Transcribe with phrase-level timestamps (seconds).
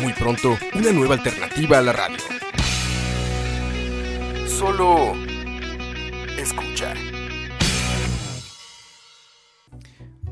[0.00, 2.18] Muy pronto, una nueva alternativa a la radio.
[4.46, 5.14] Solo
[6.38, 6.94] escucha.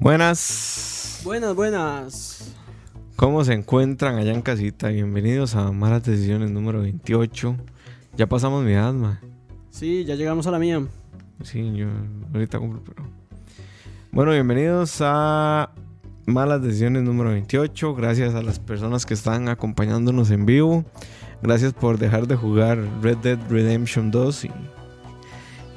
[0.00, 1.20] Buenas.
[1.24, 2.54] Buenas, buenas.
[3.16, 4.88] ¿Cómo se encuentran allá en casita?
[4.88, 7.56] Bienvenidos a Malas Decisiones número 28.
[8.16, 9.20] Ya pasamos mi edad, ma.
[9.70, 10.86] Sí, ya llegamos a la mía.
[11.42, 11.88] Sí, yo
[12.32, 13.02] ahorita cumplo, pero...
[14.12, 15.70] Bueno, bienvenidos a
[16.26, 17.94] Malas Decisiones número 28.
[17.94, 20.84] Gracias a las personas que están acompañándonos en vivo.
[21.42, 24.50] Gracias por dejar de jugar Red Dead Redemption 2 y,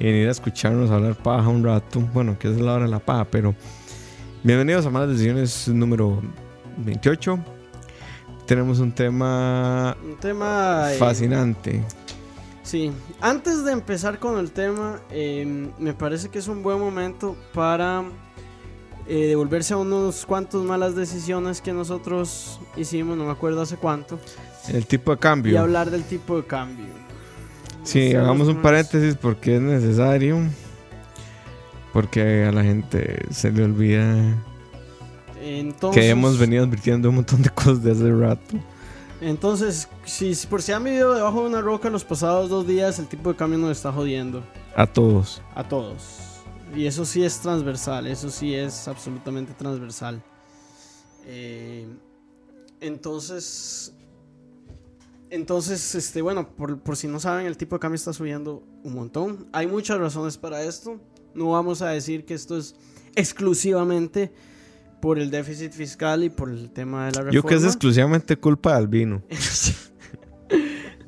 [0.00, 2.00] y venir a escucharnos hablar paja un rato.
[2.14, 3.54] Bueno, que es la hora de la paja, pero...
[4.42, 6.22] Bienvenidos a Malas Decisiones número
[6.78, 7.38] 28.
[8.46, 10.92] Tenemos un tema Un tema...
[10.92, 11.84] eh, fascinante.
[12.62, 12.92] Sí.
[13.20, 18.04] Antes de empezar con el tema, eh, me parece que es un buen momento para
[19.08, 24.18] eh, devolverse a unos cuantos malas decisiones que nosotros hicimos, no me acuerdo hace cuánto,
[24.68, 25.60] El tipo de y cambio.
[25.60, 26.86] hablar del tipo de cambio.
[27.84, 30.38] Sí, hagamos un paréntesis porque es necesario.
[31.92, 34.14] Porque a la gente se le olvida
[35.40, 38.56] Entonces, que hemos venido advirtiendo un montón de cosas de hace rato.
[39.20, 42.98] Entonces, si si por si han vivido debajo de una roca los pasados dos días,
[42.98, 44.44] el tipo de cambio nos está jodiendo.
[44.76, 45.40] A todos.
[45.54, 46.37] A todos.
[46.74, 50.22] Y eso sí es transversal, eso sí es absolutamente transversal.
[51.26, 51.86] Eh,
[52.80, 53.94] entonces,
[55.30, 58.94] entonces, este, bueno, por, por si no saben, el tipo de cambio está subiendo un
[58.94, 59.48] montón.
[59.52, 61.00] Hay muchas razones para esto.
[61.34, 62.74] No vamos a decir que esto es
[63.14, 64.32] exclusivamente
[65.00, 67.32] por el déficit fiscal y por el tema de la reforma.
[67.32, 69.22] Yo que es exclusivamente culpa de Albino.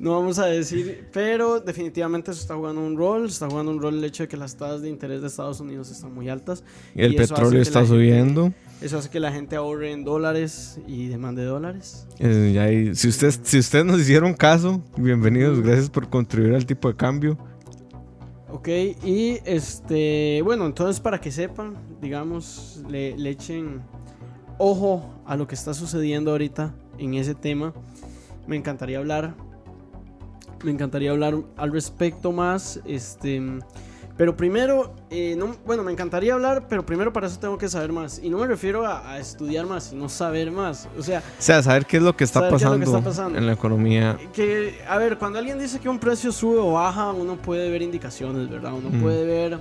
[0.01, 3.27] No vamos a decir, pero definitivamente eso está jugando un rol.
[3.27, 5.91] Está jugando un rol el hecho de que las tasas de interés de Estados Unidos
[5.91, 6.63] están muy altas.
[6.95, 8.53] El Y petróleo está la gente- subiendo.
[8.81, 12.07] Eso hace que la gente ahorre en dólares y demande dólares.
[12.17, 15.61] Eh, y ahí- si, ustedes, si ustedes nos hicieron caso, bienvenidos.
[15.61, 17.37] Gracias por contribuir al tipo de cambio.
[18.49, 18.67] Ok,
[19.05, 23.81] y este, bueno, entonces para que sepan, digamos, le, le echen
[24.57, 27.71] ojo a lo que está sucediendo ahorita en ese tema.
[28.47, 29.35] Me encantaría hablar,
[30.63, 33.41] me encantaría hablar al respecto más, este,
[34.17, 37.91] pero primero, eh, no, bueno, me encantaría hablar, pero primero para eso tengo que saber
[37.91, 38.19] más.
[38.23, 40.87] Y no me refiero a, a estudiar más, sino saber más.
[40.97, 42.85] O sea, O sea, saber qué es lo que está, Saber qué es lo pasando,
[42.91, 43.37] que está pasando.
[43.39, 44.17] en la economía.
[44.33, 47.81] que, a ver, cuando alguien dice que un precio sube o baja, uno puede ver
[47.81, 48.73] indicaciones, ¿verdad?
[48.73, 49.01] Uno Mm.
[49.01, 49.57] puede ver,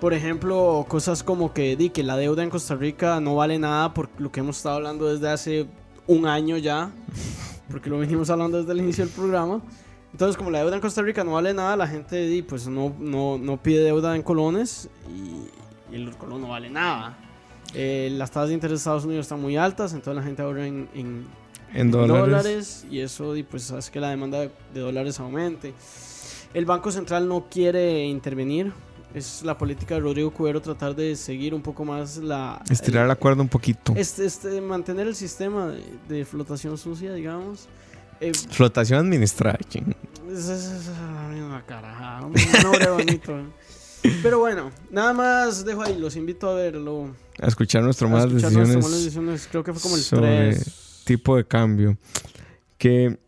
[0.00, 3.92] por ejemplo, cosas como que, di, que la deuda en Costa Rica no vale nada
[3.92, 5.66] por lo que hemos estado hablando desde hace
[6.06, 6.90] un año ya,
[7.70, 9.60] porque lo venimos hablando desde el inicio del programa.
[10.12, 13.38] Entonces, como la deuda en Costa Rica no vale nada, la gente pues no, no,
[13.38, 17.16] no pide deuda en colones y, y el colón no vale nada.
[17.74, 20.66] Eh, las tasas de interés de Estados Unidos están muy altas, entonces la gente ahorra
[20.66, 21.26] en, en,
[21.72, 22.84] En dólares.
[22.90, 25.72] y eso pues hace que la demanda de, de dólares aumente.
[26.52, 28.72] El Banco Central no quiere intervenir.
[29.14, 32.60] Es la política de Rodrigo Cubero tratar de seguir un poco más la...
[32.70, 33.92] Estirar la el- cuerda un poquito.
[33.96, 37.68] este, este, mantener el sistema de, de flotación sucia, digamos.
[38.20, 39.58] Eh, Flotación administrada.
[39.68, 39.94] ching.
[40.32, 42.26] es, es- la misma carajada.
[42.26, 43.42] Un nombre bonito.
[44.22, 45.98] Pero bueno, nada más dejo ahí.
[45.98, 47.14] Los invito a verlo.
[47.40, 48.84] A escuchar nuestro a malas escuchar decisiones.
[48.84, 49.48] malas decisiones.
[49.50, 51.02] Creo que fue como el sobre 3.
[51.04, 51.96] tipo de cambio.
[52.78, 53.18] Que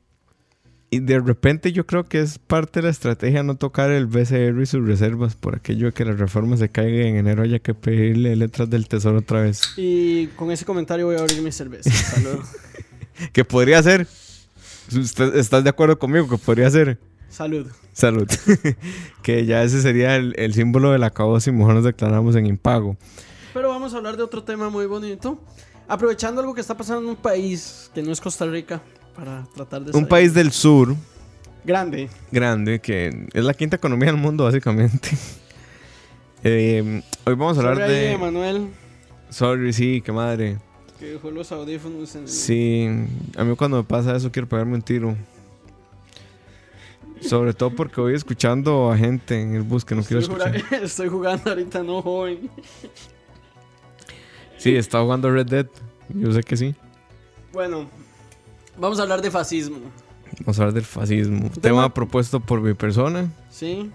[0.91, 4.61] y de repente yo creo que es parte de la estrategia no tocar el BCR
[4.61, 7.73] y sus reservas por aquello de que la reforma se caiga en enero haya que
[7.73, 9.63] pedirle letras del tesoro otra vez.
[9.79, 11.91] Y con ese comentario voy a abrir mi cerveza.
[11.91, 12.41] Salud.
[13.33, 14.06] Que podría ser.
[14.94, 16.99] ¿Usted estás de acuerdo conmigo que podría ser?
[17.29, 17.67] Salud.
[17.93, 18.29] Salud.
[19.23, 22.96] que ya ese sería el, el símbolo del acabo si mejor nos declaramos en impago.
[23.55, 25.40] Pero vamos a hablar de otro tema muy bonito.
[25.88, 28.82] Aprovechando algo que está pasando en un país que no es Costa Rica,
[29.17, 30.94] para tratar de Un país del sur
[31.64, 32.08] grande.
[32.31, 35.11] grande que es la quinta economía del mundo básicamente.
[36.44, 38.12] Eh, hoy vamos a hablar Sorry ahí, de...
[38.14, 38.69] Emanuel,
[39.31, 40.58] Sorry, sí, qué madre.
[41.02, 42.87] Que dejó los audífonos en el- Sí,
[43.37, 45.16] a mí cuando me pasa eso quiero pegarme un tiro.
[47.20, 50.62] Sobre todo porque voy escuchando a gente en el bus que no quiero estoy, escuchar.
[50.64, 52.49] jura- estoy jugando ahorita, no joven.
[54.58, 55.66] Sí, está jugando Red Dead.
[56.08, 56.75] Yo sé que sí.
[57.52, 57.87] Bueno,
[58.78, 59.78] Vamos a hablar de fascismo.
[60.40, 61.40] Vamos a hablar del fascismo.
[61.50, 63.31] Tema, tema- propuesto por mi persona.
[63.50, 63.90] Sí.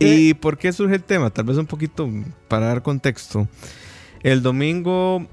[0.00, 1.30] ¿Y por qué surge el tema?
[1.30, 2.08] Tal vez un poquito
[2.48, 3.46] para dar contexto.
[4.22, 5.26] El domingo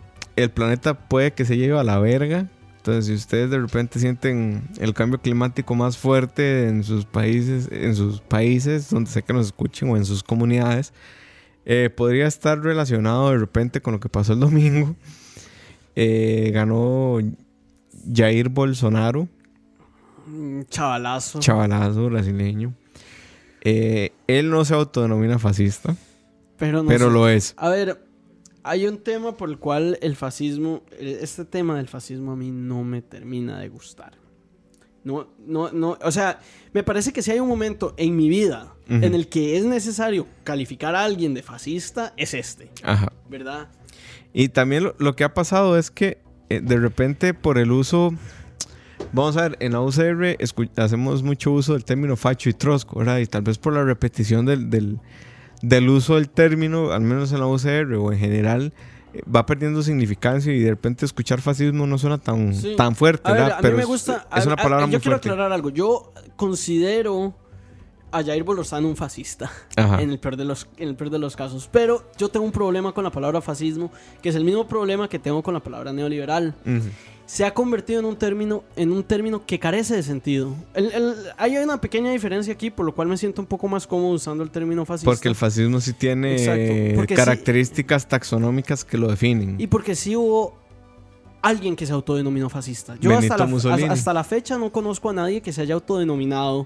[0.43, 2.47] el planeta puede que se lleve a la verga.
[2.77, 7.93] Entonces, si ustedes de repente sienten el cambio climático más fuerte en sus países, en
[7.95, 10.93] sus países donde sé que nos escuchen o en sus comunidades,
[11.65, 14.95] eh, podría estar relacionado de repente con lo que pasó el domingo.
[15.95, 17.17] Eh, ganó
[18.13, 19.27] Jair Bolsonaro,
[20.25, 21.39] Mm, Chavalazo.
[21.39, 22.73] chavalazo brasileño.
[23.61, 25.95] Eh, él no se autodenomina fascista,
[26.57, 27.11] pero no pero sé.
[27.11, 27.53] lo es.
[27.57, 27.99] A ver,
[28.69, 32.51] hay un tema por el cual el fascismo, eh, este tema del fascismo a mí
[32.51, 34.13] no me termina de gustar.
[35.03, 36.39] No, no, no, o sea,
[36.71, 40.27] me parece que si hay un momento en mi vida en el que es necesario
[40.43, 43.11] calificar a alguien de fascista, es este, Ajá.
[43.29, 43.69] ¿verdad?
[44.33, 48.13] Y también lo, lo que ha pasado es que eh, de repente por el uso,
[49.13, 50.37] vamos a ver, en la UCR
[50.75, 53.19] hacemos mucho uso del término facho y trosco, ¿verdad?
[53.19, 54.99] Y tal vez por la repetición del, del,
[55.61, 58.73] del uso del término, al menos en la UCR o en general,
[59.13, 62.75] eh, va perdiendo significancia y de repente escuchar fascismo no suena tan, Sí.
[62.77, 63.57] tan fuerte, A ver, ¿verdad?
[63.57, 64.27] a mí Pero me gusta.
[64.35, 65.29] es, a- una a- palabra yo muy quiero fuerte.
[65.29, 65.69] aclarar algo.
[65.69, 67.33] Yo considero
[68.11, 69.51] a Jair Bolsonaro un fascista.
[69.75, 70.01] Ajá.
[70.01, 71.69] En el, peor de los, en el peor de los casos.
[71.71, 73.91] Pero yo tengo un problema con la palabra fascismo,
[74.21, 76.55] que es el mismo problema que tengo con la palabra neoliberal.
[76.65, 76.89] Ujú.
[77.29, 80.55] Se ha convertido en un término, en un término que carece de sentido.
[80.73, 83.85] El- el- hay una pequeña diferencia aquí, por lo cual me siento un poco más
[83.85, 85.11] cómodo usando el término fascista.
[85.11, 89.57] Porque el fascismo sí tiene sí- características taxonómicas que lo definen.
[89.59, 90.57] Y porque sí hubo
[91.43, 92.95] alguien que se autodenominó fascista.
[92.99, 96.65] Yo hasta la, hasta- la fecha no conozco a nadie que se haya autodenominado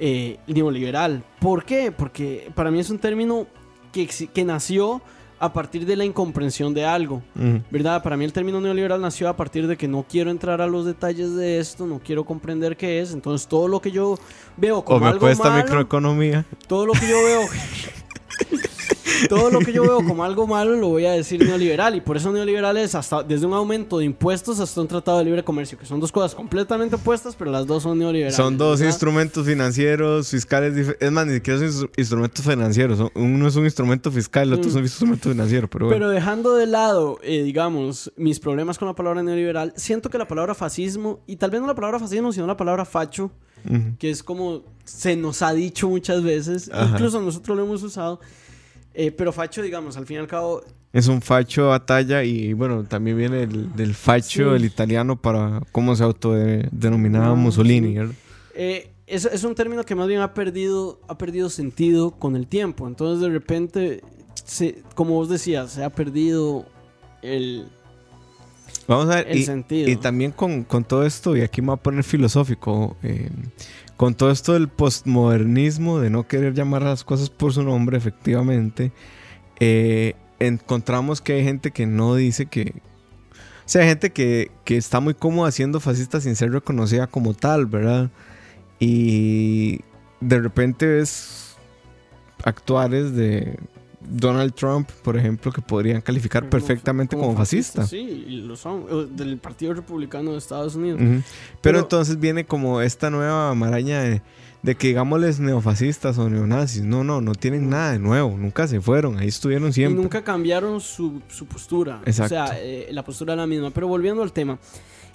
[0.00, 1.22] eh, neoliberal.
[1.40, 1.92] ¿Por qué?
[1.92, 3.46] Porque para mí es un término
[3.92, 5.00] que, que nació
[5.40, 7.22] a partir de la incomprensión de algo.
[7.70, 8.02] ¿Verdad?
[8.02, 10.84] Para mí el término neoliberal nació a partir de que no quiero entrar a los
[10.84, 13.12] detalles de esto, no quiero comprender qué es.
[13.12, 14.18] Entonces todo lo que yo
[14.56, 16.44] veo O como me algo cuesta malo, microeconomía.
[16.66, 17.42] todo lo que yo veo
[19.28, 22.16] todo lo que yo veo como algo malo lo voy a decir neoliberal y por
[22.16, 25.76] eso neoliberal es hasta desde un aumento de impuestos hasta un tratado de libre comercio
[25.78, 28.92] que son dos cosas completamente opuestas pero las dos son neoliberales Son dos ¿verdad?
[28.92, 30.96] instrumentos financieros, fiscales.
[31.00, 33.10] Es más, ni siquiera son instru- instrumentos financieros.
[33.14, 34.68] Uno es un instrumento fiscal, el otro Mm.
[34.70, 35.68] es un instrumento financiero.
[35.68, 35.98] Pero, bueno.
[35.98, 40.28] pero dejando de lado eh, digamos mis problemas con la palabra neoliberal siento que la
[40.28, 43.30] palabra fascismo y tal vez no la palabra fascismo sino la palabra facho
[43.98, 46.90] Que es como se nos ha dicho muchas veces Ajá.
[46.94, 48.20] incluso nosotros lo hemos usado
[48.94, 50.62] eh, pero facho digamos al fin y al cabo
[50.92, 54.56] Es un facho de batalla y bueno, también viene el- del facho, Sí.
[54.56, 57.94] el italiano, para cómo se autodenominaba No, Mussolini.
[57.94, 58.14] sí.
[58.54, 62.46] Eh, es, es un término que más bien ha perdido, ha perdido sentido con el
[62.46, 62.88] tiempo.
[62.88, 64.02] Entonces, de repente,
[64.44, 66.64] se, como vos decías, se ha perdido
[67.22, 67.68] el,
[68.88, 69.28] Vamos a ver.
[69.28, 69.88] el y, sentido.
[69.88, 73.28] y también con, con todo esto, y aquí me voy a poner filosófico, eh,
[73.98, 77.98] con todo esto del postmodernismo, de no querer llamar a las cosas por su nombre,
[77.98, 78.90] efectivamente,
[79.60, 82.74] eh, encontramos que hay gente que no dice que...
[83.30, 87.34] O sea, hay gente que, que está muy cómoda siendo fascista sin ser reconocida como
[87.34, 88.10] tal, ¿verdad?
[88.78, 89.80] Y
[90.22, 91.56] de repente ves
[92.44, 93.58] actuares de
[94.00, 97.86] Donald Trump, por ejemplo, que podrían calificar Como- perfectamente como, fascista.
[97.86, 97.96] Sí,
[98.28, 98.84] y lo son.
[98.90, 100.98] eh, Del Partido Republicano de Estados Unidos.
[101.00, 101.22] Pero,
[101.60, 104.22] Pero- entonces viene como esta nueva maraña de,
[104.62, 106.82] de que digámosles neofascistas o neonazis.
[106.82, 108.36] No, no, no tienen nada de nuevo.
[108.38, 109.18] Nunca se fueron.
[109.18, 110.00] Ahí estuvieron Y siempre.
[110.02, 112.00] nunca cambiaron su, su postura.
[112.06, 112.34] Exacto.
[112.34, 113.70] O sea, eh, la postura es la misma.
[113.70, 114.58] Pero volviendo al tema.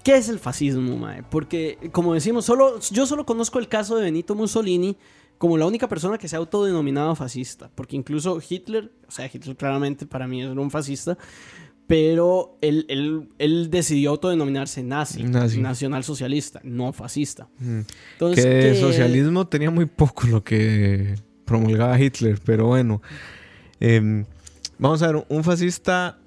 [0.03, 1.23] ¿Qué es el fascismo, mae?
[1.23, 4.97] Porque, como decimos, solo, yo solo conozco el caso de Benito Mussolini
[5.43, 7.69] como la única persona que se ha autodenominado fascista.
[7.75, 11.17] Porque incluso Hitler, o sea, Hitler claramente para mí era un fascista,
[11.85, 15.59] pero él, él, él decidió autodenominarse nazi, Nazi.
[15.59, 17.50] nacionalsocialista, no fascista.
[17.59, 17.83] Ujú.
[18.13, 22.39] Entonces, que ¿qué- de socialismo tenía muy poco lo que promulgaba Hitler.
[22.45, 23.01] Pero bueno.
[23.81, 24.23] Em,
[24.77, 26.19] vamos a ver, un fascista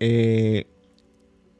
[0.00, 0.66] eh,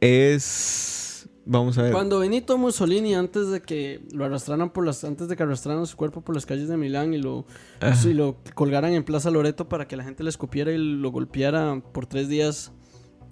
[0.00, 1.02] es...
[1.46, 1.92] Vamos a ver.
[1.92, 5.96] Cuando Benito Mussolini, antes de que lo arrastraran por las, antes de que arrastraran su
[5.96, 7.44] cuerpo por las calles de Milán y lo,
[7.80, 7.94] Ajá.
[7.94, 11.82] sí, lo colgaran en Plaza Loreto para que la gente le escupiera y lo golpeara
[11.92, 12.72] por tres días,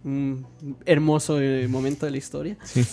[0.04, 0.46] un
[0.84, 2.58] hermoso eh, momento de la historia.
[2.64, 2.84] Sí.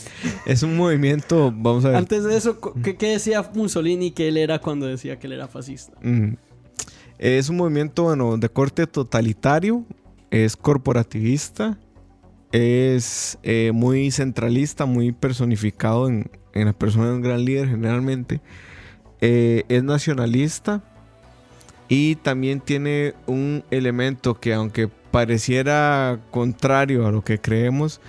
[0.45, 1.97] Es un movimiento, vamos a ver.
[1.97, 5.47] Antes de eso, ¿qué, qué decía Mussolini que él era cuando decía que él era
[5.47, 5.97] fascista?
[6.01, 6.35] Mm.
[7.17, 9.83] Es un movimiento, bueno, de corte totalitario,
[10.31, 11.77] es corporativista,
[12.51, 18.41] es eh, muy centralista, muy personificado en, en la persona de un gran líder generalmente,
[19.21, 20.83] eh, es nacionalista
[21.87, 27.99] y también tiene un elemento que aunque pareciera contrario a lo que creemos,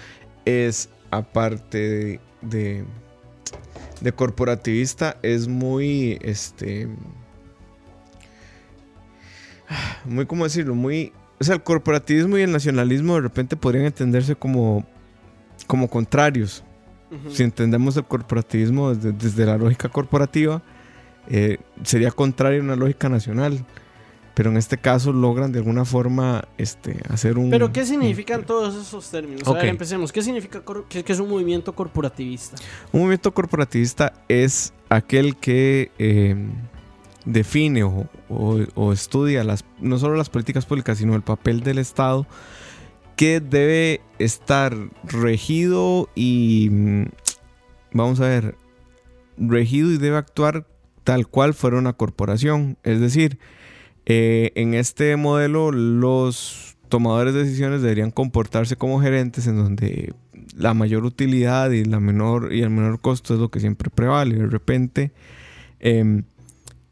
[0.45, 2.85] es aparte de, de-
[4.01, 6.89] de corporativista es muy, este,
[10.05, 10.75] muy, ¿cómo decirlo?
[10.75, 14.87] Muy, o sea, el corporativismo y el nacionalismo de repente podrían entenderse como,
[15.67, 16.63] como contrarios.
[17.29, 20.63] Si entendemos el corporativismo desde, desde la lógica corporativa,
[21.29, 23.65] eh, sería contrario a una lógica nacional.
[24.35, 27.51] Pero en este caso logran de alguna forma este, hacer un...
[27.51, 29.47] Pero, ¿qué significan todos esos términos?
[29.47, 29.69] A ver, Ok.
[29.71, 30.13] empecemos.
[30.13, 32.57] ¿Qué significa qué es un movimiento corporativista?
[32.93, 36.37] Un movimiento corporativista es aquel que eh,
[37.25, 42.27] define o, estudia las, no solo las políticas públicas, sino el papel del Estado
[43.17, 44.75] que debe estar
[45.05, 47.05] regido y, mm,
[47.93, 48.57] vamos a ver,
[49.37, 50.67] regido y debe actuar
[51.05, 52.79] tal cual fuera una corporación.
[52.83, 53.39] Es decir,
[54.07, 60.15] eh, en este modelo los tomadores de decisiones deberían comportarse como gerentes en donde
[60.57, 64.37] la mayor utilidad y, la menor, y el menor costo es lo que siempre prevale.
[64.37, 65.12] De repente
[65.79, 66.25] em,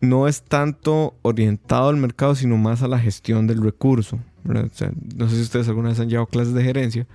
[0.01, 4.19] no es tanto orientado al mercado, sino más a la gestión del recurso.
[4.45, 4.71] ¿verdad?
[4.73, 7.07] O sea, no sé si ustedes alguna vez han llevado clases de gerencia,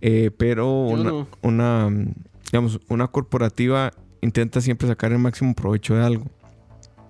[0.00, 1.28] eh, pero una, no.
[1.42, 1.90] una,
[2.50, 6.26] digamos, una corporativa intenta siempre sacar el máximo provecho de algo.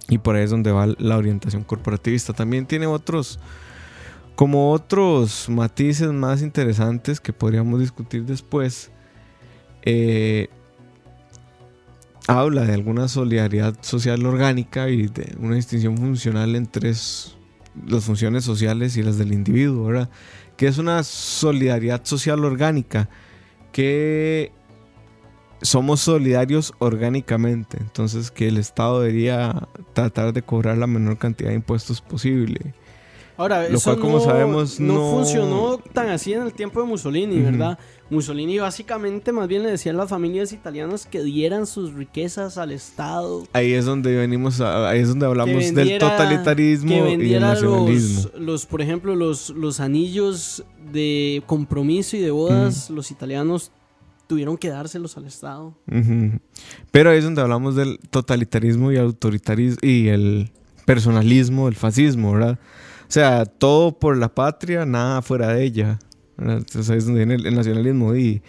[0.08, 2.32] Y por ahí es donde va la orientación corporativista.
[2.32, 3.38] También tiene otros,
[4.34, 8.90] como otros matices más interesantes que podríamos discutir después.
[9.82, 10.48] Eh,
[12.28, 18.96] habla de alguna solidaridad social orgánica y de una distinción funcional entre las funciones sociales
[18.96, 20.10] y las del individuo, ¿verdad?
[20.56, 23.08] Que es una solidaridad social orgánica
[23.72, 24.52] que
[25.62, 31.56] somos solidarios orgánicamente, entonces que el Estado debería tratar de cobrar la menor cantidad de
[31.56, 32.74] impuestos posible.
[33.42, 36.80] Ahora, Lo eso cual, como no, sabemos, no, no- funcionó tan así en el tiempo
[36.80, 37.40] de Mussolini.
[37.40, 37.78] ¿verdad?
[38.08, 42.70] Mussolini básicamente más bien le decía a las familias italianas que dieran sus riquezas al
[42.70, 43.46] Estado.
[43.52, 48.30] Ahí es donde venimos, a- ahí es donde hablamos del totalitarismo que y vendiera nacionalismo.
[48.34, 53.72] los, los, por ejemplo, los, los anillos de compromiso y de bodas, los italianos
[54.26, 55.74] tuvieron que dárselos al Estado.
[56.90, 60.50] Pero ahí es donde hablamos del totalitarismo y autoritarismo y el
[60.86, 62.58] personalismo, el fascismo, ¿verdad?
[63.12, 65.98] O sea, todo por la patria, nada fuera de ella.
[66.38, 68.40] Entonces ahí es donde viene el, el nacionalismo y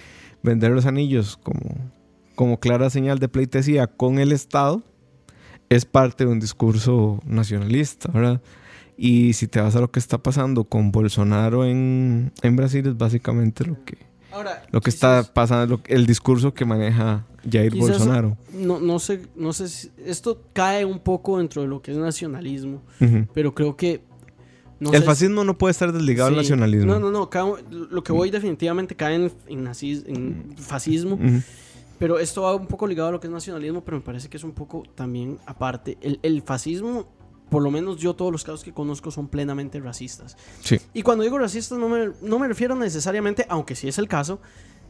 [0.42, 1.60] vender los anillos como,
[2.36, 4.82] como clara señal de pleitesía con el Estado
[5.68, 8.42] es parte de un discurso nacionalista, ¿verdad?
[8.96, 12.98] Y si te vas a lo que está pasando con Bolsonaro en, en Brasil es
[12.98, 13.98] básicamente lo que,
[14.32, 18.38] Ahora, lo que quizás- está pasando, lo- el discurso que maneja Jair Bolsonaro.
[18.54, 21.98] No, no sé, no sé si esto cae un poco dentro de lo que es
[21.98, 23.28] nacionalismo, Ujú.
[23.34, 24.02] pero creo que
[24.84, 26.34] no el si- fascismo no puede estar desligado Sí.
[26.36, 26.94] al nacionalismo.
[26.94, 27.30] No, no, no.
[27.30, 31.18] cae- lo que voy definitivamente cae en, en, nazis- en fascismo.
[32.00, 34.38] Pero esto va un poco ligado a lo que es nacionalismo, pero me parece que
[34.38, 35.98] es un poco también aparte.
[36.02, 37.08] El, el fascismo,
[37.50, 40.36] por lo menos yo todos los casos que conozco son plenamente racistas.
[40.62, 40.80] Sí.
[40.94, 44.40] Y cuando digo racistas no me, no me refiero necesariamente, aunque sí es el caso,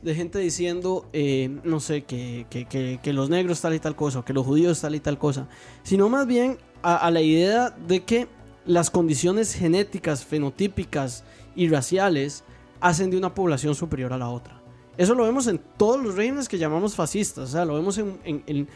[0.01, 3.95] de gente diciendo, eh, no sé, que, que, que- que los negros tal y tal
[3.95, 5.47] cosa, o que los judíos tal y tal cosa,
[5.83, 8.27] sino más bien a, a la idea de que
[8.65, 11.23] las condiciones genéticas, fenotípicas
[11.55, 12.43] y raciales
[12.81, 14.59] hacen de una población superior a la otra.
[14.97, 18.17] Eso lo vemos en todos los regímenes que llamamos fascistas, o sea, lo vemos en...
[18.23, 18.67] en- en-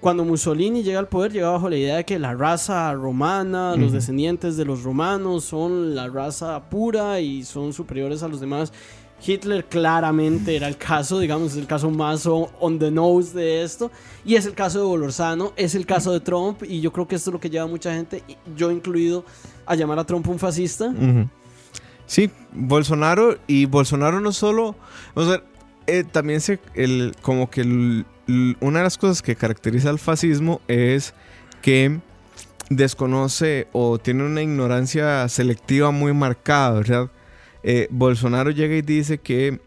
[0.00, 3.90] cuando Mussolini llega al poder, llega bajo la idea de que la raza romana, los
[3.90, 8.70] descendientes de los romanos son la raza pura y son superiores a los demás.
[9.26, 13.90] Hitler claramente era el caso, digamos, es el caso más on, the nose de esto.
[14.24, 16.62] Y es el caso de Bolorzano, es el caso de Trump.
[16.62, 18.22] Y yo creo que esto es lo que lleva a mucha gente,
[18.56, 19.24] yo incluido,
[19.66, 20.92] a llamar a Trump un fascista.
[22.06, 24.76] Sí, Bolsonaro y Bolsonaro no solo,
[25.14, 25.42] o sea,
[25.86, 31.14] eh, también se, el, como que una de las cosas que caracteriza al fascismo es
[31.62, 32.00] que
[32.68, 37.10] desconoce o tiene una ignorancia selectiva muy marcada, ¿verdad?
[37.66, 39.58] Eh, Bolsonaro llega y dice que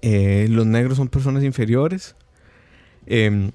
[0.00, 2.14] eh, los negros son personas inferiores.
[3.06, 3.50] Em,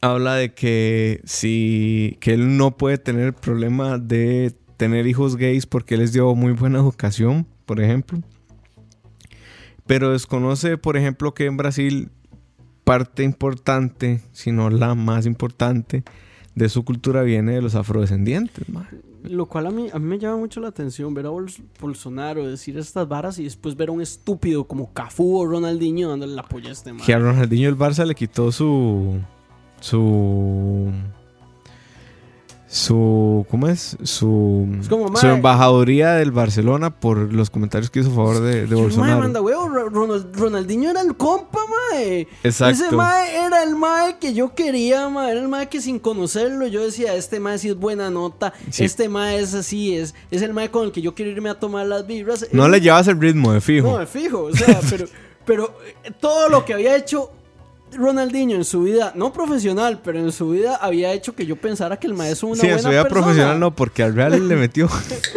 [0.00, 5.64] habla de que si que él no puede tener el problema de tener hijos gays
[5.64, 8.20] porque les dio muy buena educación, por ejemplo.
[9.86, 12.10] Pero desconoce, por ejemplo, que en Brasil
[12.82, 16.02] parte importante, si no la más importante,
[16.56, 18.66] de su cultura viene de los afrodescendientes.
[19.24, 22.46] Lo cual a mí, a mí me llama mucho la atención ver a Bols- Bolsonaro
[22.46, 26.42] decir estas varas y después ver a un estúpido como Cafú o Ronaldinho dándole la
[26.42, 27.04] polla a este man.
[27.06, 29.20] Que a Ronaldinho el Barça le quitó su.
[29.80, 30.90] su.
[32.76, 33.98] Su ¿cómo es?
[34.02, 35.34] Su, Es como, su mae.
[35.36, 39.18] embajaduría del Barcelona por los comentarios que hizo a favor de, de Mae, Bolsonaro.
[39.18, 41.58] manda huevo, Ro- Ronald- Ronaldinho era el compa,
[41.92, 42.26] mae.
[42.42, 42.86] Exacto.
[42.86, 45.32] Ese mae era el mae que yo quería, mae.
[45.32, 48.54] Era el mae que sin conocerlo yo decía, este mae sí es buena nota.
[48.70, 48.84] Sí.
[48.84, 51.60] Este mae es así, es, es el mae con el que yo quiero irme a
[51.60, 52.46] tomar las vibras.
[52.52, 53.90] No le llevas el ritmo de fijo.
[53.92, 55.06] No, me fijo, o sea, pero,
[55.44, 55.74] pero
[56.04, 57.30] eh, todo lo que había hecho
[57.96, 61.98] Ronaldinho en su vida, no profesional, pero en su vida había hecho que yo pensara
[61.98, 63.22] que el maestro es una sí, en buena su vida persona.
[63.22, 64.88] profesional no, porque al Real le metió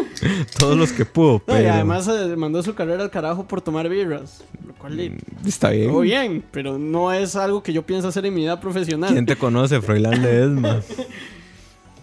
[0.59, 1.41] todos los que pudo.
[1.47, 5.17] No, y además eh, mandó su carrera al carajo por tomar birras, lo cual le-
[5.45, 5.89] está bien.
[5.91, 9.11] todo bien, pero no es algo que yo pienso hacer en mi vida profesional.
[9.11, 9.81] ¿Quién te conoce?
[9.81, 10.81] Froilán Ledesma.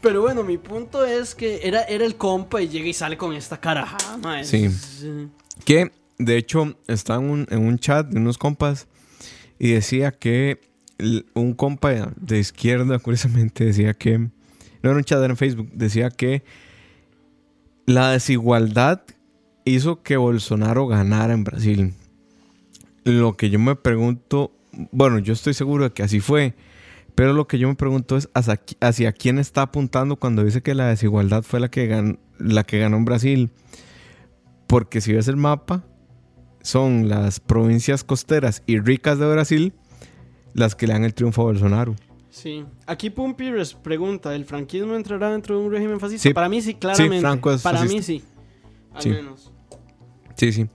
[0.00, 3.32] Pero bueno, mi punto es que era, era el compa y llega y sale con
[3.34, 4.44] esta carajada, mae.
[4.44, 4.68] Sí.
[5.64, 8.88] Que de hecho estaba en un, en un chat de unos compas
[9.62, 10.58] y decía que
[11.34, 14.30] un compa de izquierda, curiosamente, decía que, no
[14.82, 16.42] era un chat, en Facebook, decía que
[17.86, 19.02] la desigualdad
[19.64, 21.94] hizo que Bolsonaro ganara en Brasil.
[23.04, 24.50] Lo que yo me pregunto,
[24.90, 26.56] bueno, yo estoy seguro de que así fue,
[27.14, 30.74] pero lo que yo me pregunto es hacia, hacia quién está apuntando cuando dice que
[30.74, 33.50] la desigualdad fue la que, gan- la que ganó en Brasil.
[34.66, 35.84] Porque si ves el mapa,
[36.62, 39.72] son las provincias costeras y ricas de Brasil
[40.54, 41.94] las que le dan el triunfo a Bolsonaro.
[42.30, 42.64] Sí.
[42.86, 46.22] Aquí Pumpi res- pregunta, ¿el franquismo entrará dentro de un régimen fascista?
[46.28, 46.32] Sí.
[46.34, 47.20] Para mí sí, claramente.
[47.20, 47.96] Franco es Para fascista.
[47.96, 48.24] mí sí.
[48.94, 49.08] Al Sí.
[49.10, 49.52] menos.
[50.36, 50.66] Sí, sí.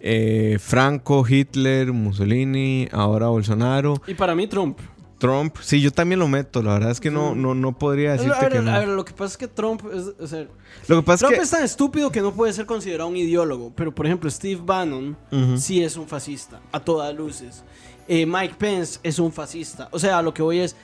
[0.00, 4.78] Eh, Franco, Hitler, Mussolini, ahora Bolsonaro, Y para mí Trump.
[5.18, 5.56] Trump.
[5.60, 6.62] Sí, yo también lo meto.
[6.62, 8.70] La verdad es que no, no, no podría A decirte ver, que no.
[8.70, 10.46] a ver, lo que pasa es que Trump es, o sea,
[10.86, 13.72] Lo que pasa Trump es es tan estúpido que no puede ser considerado un ideólogo.
[13.74, 15.56] Pero, por ejemplo, Steve Bannon que...
[15.58, 17.64] Sí es un fascista, a todas luces.
[18.06, 19.88] Eh, Mike Pence es un fascista.
[19.90, 20.76] O sea, lo que voy es.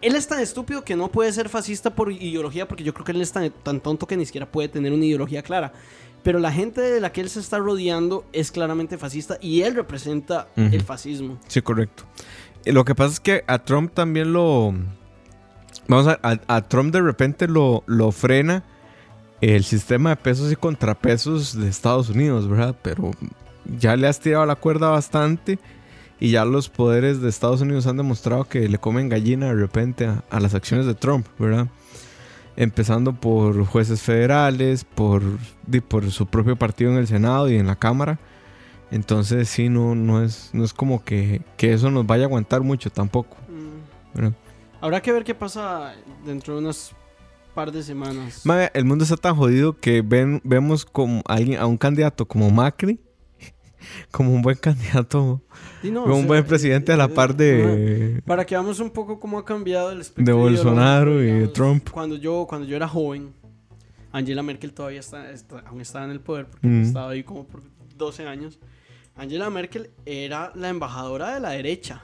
[0.00, 3.12] Él es tan estúpido que no puede ser fascista por ideología, porque yo creo que
[3.12, 5.72] él es tan, tan tonto que ni siquiera puede tener una ideología clara.
[6.24, 9.74] Pero la gente de la que él se está rodeando es claramente fascista y él
[9.74, 11.38] representa el fascismo.
[11.48, 12.04] Sí, correcto.
[12.66, 14.74] Lo que pasa es que a Trump también lo...
[15.88, 18.62] Vamos a, a, a Trump de repente lo, lo frena
[19.40, 22.76] el sistema de pesos y contrapesos de Estados Unidos, ¿verdad?
[22.82, 23.10] Pero
[23.78, 25.58] ya le has tirado la cuerda bastante
[26.20, 30.06] y ya los poderes de Estados Unidos han demostrado que le comen gallina de repente
[30.06, 31.66] a, a las acciones de Trump, ¿verdad?
[32.54, 35.22] Empezando por jueces federales, por,
[35.88, 38.20] por su propio partido en el Senado y en la Cámara.
[38.92, 42.60] Entonces sí, no, no, es, no es como que, que eso nos vaya a aguantar
[42.60, 43.36] mucho tampoco.
[43.48, 44.28] Mm.
[44.80, 45.94] Habrá que ver qué pasa
[46.26, 46.92] dentro de unas
[47.54, 48.42] par de semanas.
[48.74, 53.00] El mundo está tan jodido que ven, vemos como alguien, a un candidato como Macri
[54.10, 55.40] como un buen candidato,
[55.82, 58.78] Y no, como un sea, buen presidente a la eh, par de, Para que veamos
[58.78, 61.88] un poco cómo ha cambiado el espectro de Bolsonaro y de Trump.
[61.90, 63.32] Cuando yo, cuando yo era joven,
[64.12, 66.82] Angela Merkel todavía está, está- aún estaba en el poder, porque Mm.
[66.82, 67.62] estaba ahí como por
[67.96, 68.58] 12 años.
[69.14, 72.02] Angela Merkel era la embajadora de la derecha.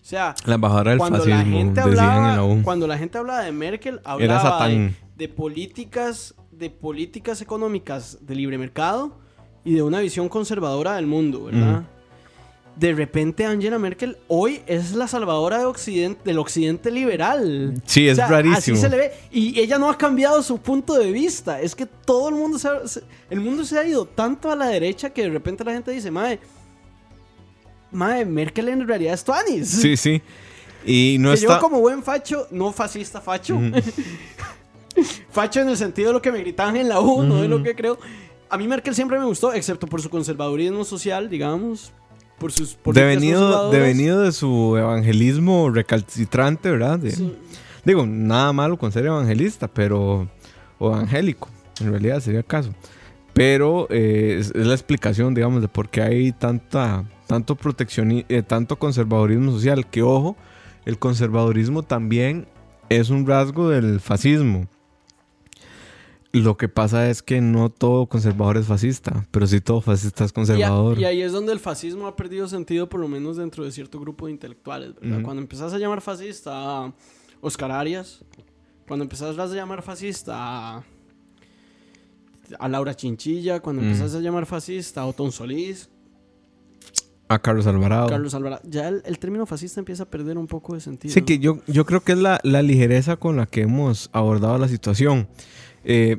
[0.00, 3.42] O sea, La embajadora del cuando fascismo, la gente la hablaba, cuando la gente hablaba
[3.42, 9.18] de Merkel, hablaba de políticas, de políticas económicas de libre mercado
[9.64, 11.84] y de una visión conservadora del mundo, ¿verdad?
[12.74, 17.74] De repente Angela Merkel hoy es la salvadora de Occidente, del occidente liberal.
[17.84, 18.56] Sí, es O sea, rarísimo.
[18.56, 19.12] Así se le ve.
[19.30, 21.60] Y ella no ha cambiado su punto de vista.
[21.60, 24.56] Es que todo el mundo se ha, se- el mundo se ha ido tanto a
[24.56, 26.40] la derecha que de repente la gente dice, mae,
[27.90, 29.68] mae, Merkel en realidad es Tuanis.
[29.68, 30.22] Sí, sí.
[30.84, 31.54] Y no que está...
[31.54, 33.60] yo como buen facho, no fascista facho.
[35.30, 37.62] facho en el sentido de lo que me gritaban en la U, no de lo
[37.62, 37.98] que creo.
[38.48, 41.92] A mí Merkel siempre me gustó, excepto por su conservadurismo social, digamos.
[42.42, 46.98] Por sus Devenido, devenido de su evangelismo recalcitrante, ¿verdad?
[46.98, 47.34] De- Sí.
[47.84, 50.28] Digo, nada malo con ser evangelista, pero.
[50.78, 51.48] O evangélico,
[51.80, 52.74] en realidad sería el caso.
[53.32, 58.76] Pero eh, es, es la explicación, digamos, de por qué hay tanta, tanto proteccionismo, tanto
[58.78, 59.86] conservadurismo social.
[59.88, 60.36] Que ojo,
[60.84, 62.46] el conservadurismo también
[62.88, 64.66] es un rasgo del fascismo.
[66.32, 70.30] Lo que pasa es que no todo conservador es fascista, pero sí todo fascista es
[70.30, 70.98] Y, a- conservador.
[70.98, 74.00] y ahí es donde el fascismo ha perdido sentido, por lo menos dentro de cierto
[74.00, 75.20] grupo de intelectuales, ¿verdad?
[75.22, 76.92] Cuando empezás a llamar fascista a
[77.42, 78.24] Oscar Arias,
[78.88, 80.34] cuando empezás a llamar fascista
[80.78, 80.84] a,
[82.58, 83.90] a Laura Chinchilla, cuando Ujú.
[83.90, 85.90] empezás a llamar fascista a Otón Solís,
[87.28, 88.08] A Carlos Alvarado.
[88.08, 91.12] Carlos Alvarado, ya el, el término fascista empieza a perder un poco de sentido.
[91.12, 94.56] Sí, que yo, yo creo que es la, la ligereza con la que hemos abordado
[94.56, 95.28] la situación.
[95.84, 96.18] Eh,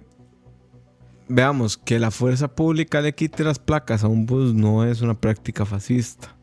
[1.28, 5.14] veamos, que la fuerza pública le quite las placas a un bus no es una
[5.20, 6.36] práctica fascista.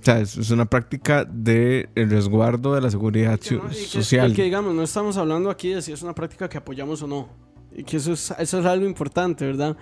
[0.00, 4.32] O sea, es, una práctica de el resguardo de la seguridad no- y que- social.
[4.32, 7.06] y que digamos, no estamos hablando aquí de si es una práctica que apoyamos o
[7.06, 7.28] no.
[7.74, 9.76] Y que eso es, eso es algo importante, ¿verdad?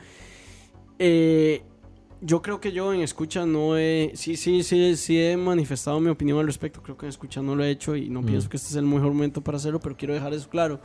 [0.99, 1.63] Eh,
[2.25, 4.13] yo creo que yo en escucha no he.
[4.15, 6.81] Sí, sí, sí, sí he manifestado mi opinión al respecto.
[6.83, 8.27] Creo que en escucha no lo he hecho y no Mm.
[8.27, 10.81] pienso que este es el mejor momento para hacerlo, pero quiero dejar eso claro.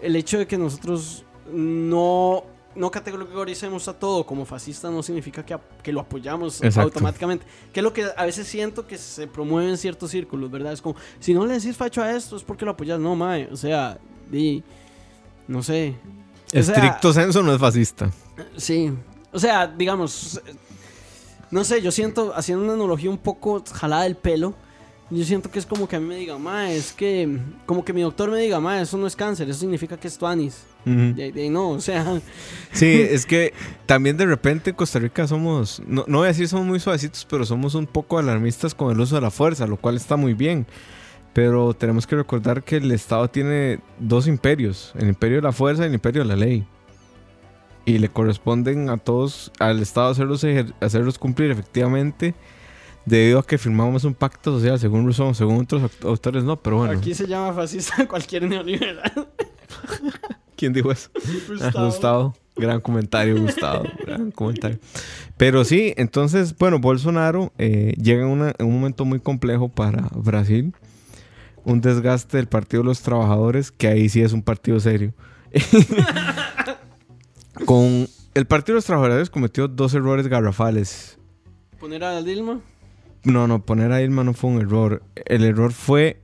[0.00, 2.44] El hecho de que nosotros no.
[2.74, 6.80] No categoricemos a todo como fascista no significa que, que lo apoyamos Exacto.
[6.88, 7.44] automáticamente.
[7.70, 10.72] Que es lo que a veces siento que se promueve en ciertos círculos, ¿verdad?
[10.72, 12.98] Es como, si no le decís facho a esto es porque lo apoyas.
[12.98, 13.46] No, mae.
[13.52, 13.98] O sea,
[14.30, 14.62] di,
[15.48, 15.94] no sé.
[16.46, 18.10] O sea, Estricto senso no es fascista.
[18.56, 18.90] Sí.
[19.32, 20.40] O sea, digamos,
[21.50, 24.54] no sé, yo siento, haciendo una analogía un poco jalada del pelo,
[25.10, 27.92] yo siento que es como que a mí me diga, ma, es que, como que
[27.92, 30.62] mi doctor me diga, ma, eso no es cáncer, eso significa que es tuanis.
[30.86, 31.20] Ujú.
[31.20, 32.20] Y, no, o sea,
[32.72, 33.52] Sí, es que
[33.84, 37.26] también de repente en Costa Rica somos, no, no voy a decir somos muy suavecitos,
[37.28, 40.32] pero somos un poco alarmistas con el uso de la fuerza, lo cual está muy
[40.32, 40.66] bien.
[41.34, 45.84] Pero tenemos que recordar que el Estado tiene dos imperios, el imperio de la fuerza
[45.84, 46.66] y el imperio de la ley.
[47.84, 50.44] Y le corresponden a todos, al Estado hacerlos,
[50.80, 52.34] hacerlos cumplir efectivamente,
[53.06, 56.76] debido a que firmamos un pacto social, según Rousseau, según otros aut- autores no, pero
[56.78, 56.96] bueno.
[56.96, 59.10] aquí se llama fascista cualquier neoliberal.
[60.56, 61.10] ¿Quién dijo eso?
[61.48, 61.72] Gustavo.
[61.78, 62.34] Ah, Gustavo.
[62.54, 63.84] Gran comentario, Gustavo.
[64.06, 64.78] gran comentario.
[65.36, 70.08] Pero sí, entonces, bueno, Bolsonaro eh, llega en, una- en un momento muy complejo para
[70.14, 70.72] Brasil.
[71.64, 75.12] Un desgaste del Partido de los Trabajadores, que ahí sí es un partido serio.
[77.64, 81.18] Con el Partido de los Trabajadores cometió dos errores garrafales.
[81.78, 82.60] Poner a Dilma.
[83.24, 85.02] No, no, poner a Dilma no fue un error.
[85.14, 86.22] El error fue.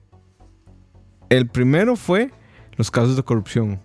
[1.28, 2.30] El primero fue
[2.76, 3.80] los casos de corrupción.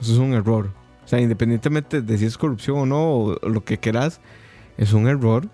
[0.00, 0.70] Eso es un error.
[1.04, 4.20] O sea, independientemente de si es corrupción o no, o lo que quieras,
[4.76, 5.48] es un error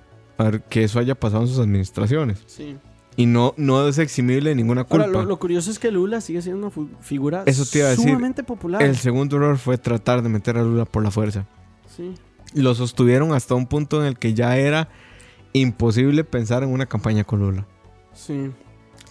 [0.69, 2.45] que eso haya pasado en sus administraciones.
[2.47, 2.77] Sí.
[3.19, 5.05] Y no, no es eximible de ninguna culpa.
[5.07, 7.91] Ahora, lo, lo curioso es que Lula sigue siendo una figura Eso te iba a
[7.91, 8.07] decir.
[8.07, 8.81] sumamente popular.
[8.83, 11.45] El segundo error fue tratar de meter a Lula por la fuerza.
[11.97, 12.15] Sí.
[12.55, 14.89] Lo sostuvieron hasta un punto en el que ya era
[15.53, 17.67] imposible pensar en una campaña con Lula.
[18.15, 18.51] Sí.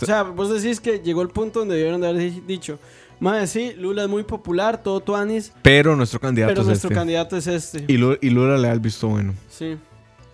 [0.01, 2.79] O sea, vos decís que llegó el punto donde debieron de haber di- dicho,
[3.19, 6.95] madre, sí, Lula es muy popular, todo tuanis, Pero nuestro candidato pero es nuestro este.
[6.95, 7.83] candidato es este.
[7.87, 9.33] Y Lula, y Lula le da el visto bueno.
[9.49, 9.77] Sí.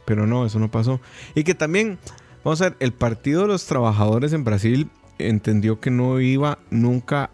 [0.05, 0.99] Pero no, eso no pasó.
[1.33, 1.97] Y que también,
[2.43, 7.29] vamos a ver, el Partido de los Trabajadores en Brasil entendió que no iba nunca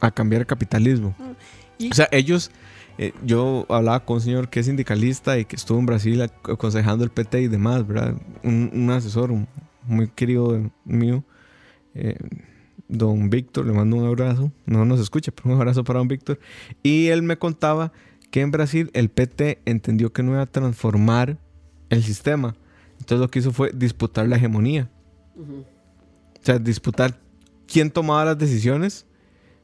[0.00, 1.14] a cambiar el capitalismo.
[1.78, 2.50] Y- O sea, ellos,
[2.98, 6.52] eh, yo hablaba con un señor que es sindicalista y que estuvo en Brasil ac-
[6.52, 8.14] aconsejando el PT y demás, ¿verdad?
[8.42, 9.46] Un, un asesor un-
[9.86, 11.24] muy querido mío,
[11.94, 12.16] eh,
[12.88, 14.52] don Víctor, le mando un abrazo.
[14.66, 16.38] No nos escucha, pero un abrazo para don Víctor.
[16.82, 17.92] Y él me contaba
[18.30, 21.36] que en Brasil el PT entendió que no iba a transformar
[21.90, 22.54] el sistema.
[23.02, 24.88] Entonces lo que hizo fue disputar la hegemonía.
[25.36, 27.18] O sea, disputar
[27.66, 29.06] quién tomaba las decisiones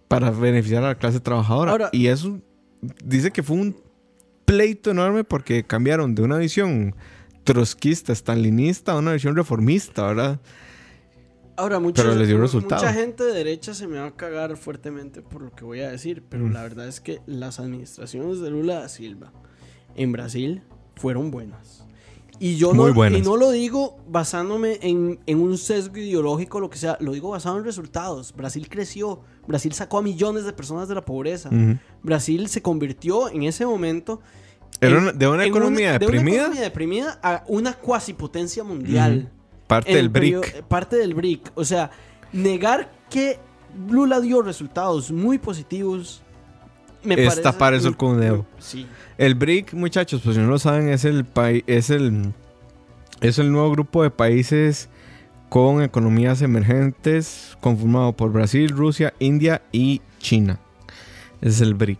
[0.08, 1.70] para beneficiar a la clase trabajadora.
[1.70, 2.40] Ahora- y eso
[3.04, 3.76] dice que fue un
[4.44, 6.96] pleito enorme porque cambiaron de una visión
[7.44, 10.40] trotskista, stalinista a una visión reformista, ¿verdad?
[11.56, 12.82] Ahora, mucha, Pero les dio resultado.
[12.82, 15.90] mucha gente de derecha se me va a cagar fuertemente por lo que voy a
[15.90, 16.52] decir, pero Mm.
[16.52, 19.32] la verdad es que las administraciones de Lula da Silva
[19.94, 20.62] en Brasil
[20.96, 21.84] fueron buenas.
[22.40, 23.18] Y yo Muy no, buenas.
[23.18, 27.30] y no lo digo basándome en, en un sesgo ideológico, lo que sea, lo digo
[27.30, 28.32] basado en resultados.
[28.36, 31.48] Brasil creció, Brasil sacó a millones de personas de la pobreza.
[31.48, 31.78] Ujú.
[32.02, 34.20] Brasil se convirtió en ese momento
[34.80, 39.32] Era una- de una economía de una deprimida, economía deprimida a una cuasi potencia mundial.
[39.66, 40.54] parte en del el periodo- BRIC.
[40.56, 41.52] eh, parte del BRIC.
[41.56, 41.90] O sea,
[42.32, 43.38] negar que
[43.90, 46.22] Lula dio resultados muy positivos.
[47.04, 48.46] Me Es parece tapar el sol un- con un dedo.
[48.58, 48.86] Sí.
[49.16, 52.32] El BRIC, muchachos, pues si no lo saben, es el país, es el
[53.20, 54.88] es el nuevo grupo de países
[55.48, 60.58] con economías emergentes conformado por Brasil, Rusia, India y China.
[61.40, 61.98] Es el BRIC.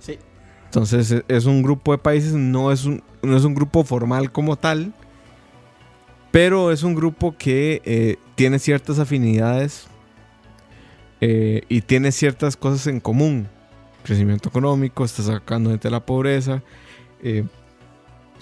[0.00, 0.18] Sí.
[0.66, 4.30] Entonces e- es un grupo de países, no es un, no es un grupo formal
[4.30, 4.92] como tal,
[6.30, 9.86] pero es un grupo que eh, tiene ciertas afinidades
[11.26, 13.48] eh, y tiene ciertas cosas en común.
[14.02, 16.62] Crecimiento económico, está sacando gente de la pobreza,
[17.22, 17.44] eh,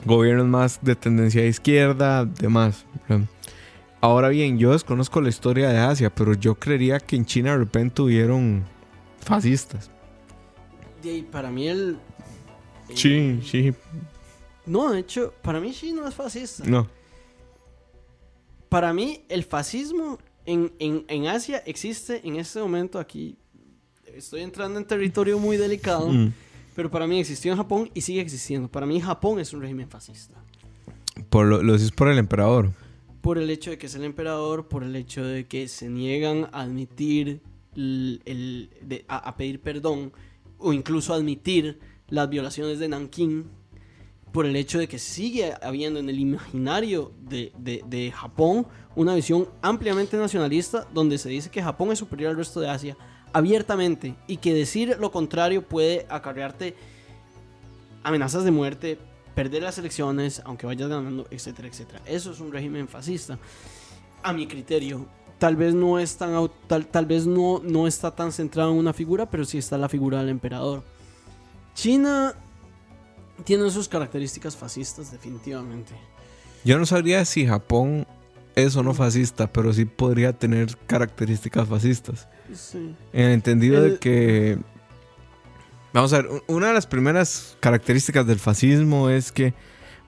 [0.05, 2.85] gobiernos más de tendencia de izquierda, demás.
[4.01, 7.59] Ahora bien, yo desconozco la historia de Asia, pero yo creería que en China de
[7.59, 8.64] repente hubieron
[9.21, 9.88] fascistas.
[11.05, 11.99] Ahí, para mí el...
[12.88, 13.73] eh, Sí, sí,
[14.66, 16.64] No, de hecho, para mí sí no es fascista.
[16.66, 16.88] no.
[18.68, 23.37] Para mí el fascismo en, en- en Asia existe en este momento aquí.
[24.15, 26.33] Estoy entrando en territorio muy delicado, Mm.
[26.77, 28.69] pero para mí existió en Japón y sigue existiendo.
[28.69, 30.35] Para mí Japón es un régimen fascista.
[31.31, 32.71] Por lo, lo decís por el emperador.
[33.23, 36.49] por el hecho de que es el emperador, por el hecho de que se niegan
[36.53, 37.41] a admitir,
[37.77, 40.13] el, el- de- a, a pedir perdón
[40.59, 41.79] o incluso admitir
[42.09, 43.47] las violaciones de Nankín,
[44.33, 48.66] por el hecho de que sigue habiendo en el imaginario de, de- de Japón
[48.97, 52.97] una visión ampliamente nacionalista donde se dice que Japón es superior al resto de Asia
[53.33, 56.75] abiertamente y que decir lo contrario puede acarrearte
[58.03, 58.99] amenazas de muerte,
[59.35, 62.01] perder las elecciones, aunque vayas ganando, etcétera, etcétera.
[62.05, 63.38] Eso es un régimen fascista.
[64.23, 65.07] A mi criterio,
[65.38, 66.33] tal vez no es tan
[66.66, 69.88] tal, tal vez no, no está tan centrado en una figura, pero sí está la
[69.88, 70.83] figura del emperador.
[71.75, 72.35] China
[73.45, 75.95] tiene sus características fascistas, definitivamente.
[76.64, 78.07] Yo no sabría si Japón
[78.55, 82.29] es o no fascista, pero sí podría tener características fascistas.
[82.55, 82.95] Sí.
[83.12, 84.59] En el entendido El- de que.
[85.92, 89.53] Vamos a ver, una de las primeras características del fascismo es que,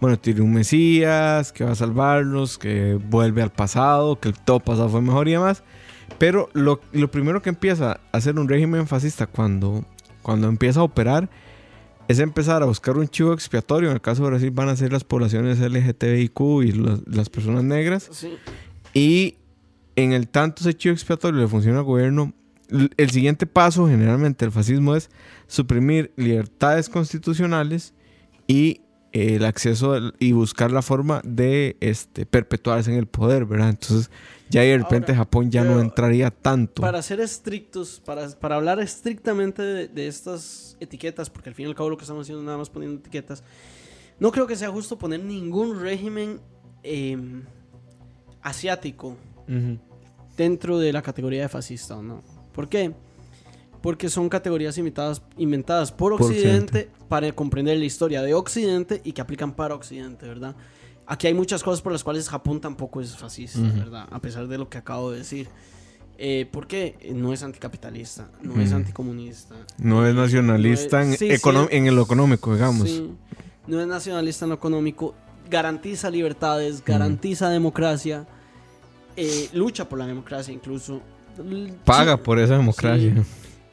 [0.01, 4.61] bueno, tiene un Mesías que va a salvarlos, que vuelve al pasado, que el todo
[4.61, 5.63] pasado fue mejor y demás.
[6.19, 9.85] Pero lo, lo primero que empieza a hacer un régimen fascista cuando,
[10.23, 11.29] cuando empieza a operar
[12.09, 13.89] es empezar a buscar un chivo expiatorio.
[13.91, 17.65] En el caso de Brasil van a ser las poblaciones LGTBIQ y las- las personas
[17.65, 18.09] negras.
[18.13, 18.35] Sí.
[18.93, 19.37] Y
[19.97, 22.33] en el tanto ese chivo expiatorio le funciona al gobierno,
[22.97, 25.11] el siguiente paso generalmente del fascismo es
[25.47, 27.93] suprimir libertades constitucionales
[28.47, 28.81] y
[29.15, 33.71] el acceso al- y buscar la forma de este, perpetuarse en el poder, ¿verdad?
[33.71, 34.11] Entonces
[34.51, 36.83] ya de repente Ahora, Japón ya no entraría tanto.
[36.83, 41.69] Para ser estrictos, para, para hablar estrictamente de, de estas etiquetas, porque al fin y
[41.69, 43.45] al cabo lo que estamos haciendo es nada más poniendo etiquetas,
[44.19, 46.41] no creo que sea justo poner ningún régimen
[46.83, 47.17] eh,
[48.43, 49.17] asiático
[49.49, 49.79] Ujú.
[50.37, 52.23] dentro de la categoría de fascista o no.
[52.53, 52.93] ¿Por qué?
[53.85, 56.49] Porque son categorías inventadas, inventadas por Por Occidente,
[56.89, 56.91] Occidente.
[57.07, 60.57] para comprender la historia de Occidente y que aplican para Occidente, ¿verdad?
[61.07, 63.77] Aquí hay muchas cosas por las cuales Japón tampoco es fascista, Ujú.
[63.81, 64.09] ¿verdad?
[64.11, 65.49] A pesar de lo que acabo de decir.
[66.17, 66.97] Eh, ¿Por qué?
[67.03, 68.77] Eh, No es anticapitalista, no es Ujú.
[68.77, 69.55] anticomunista.
[69.77, 71.77] No es nacionalista No en, es- sí, econo- sí.
[71.77, 72.89] en el económico, digamos.
[72.89, 73.11] Sí,
[73.67, 75.15] no es nacionalista en lo económico,
[75.51, 78.27] garantiza libertades, garantiza democracia,
[79.15, 81.03] eh, lucha por la democracia incluso.
[81.85, 83.23] Paga por esa democracia.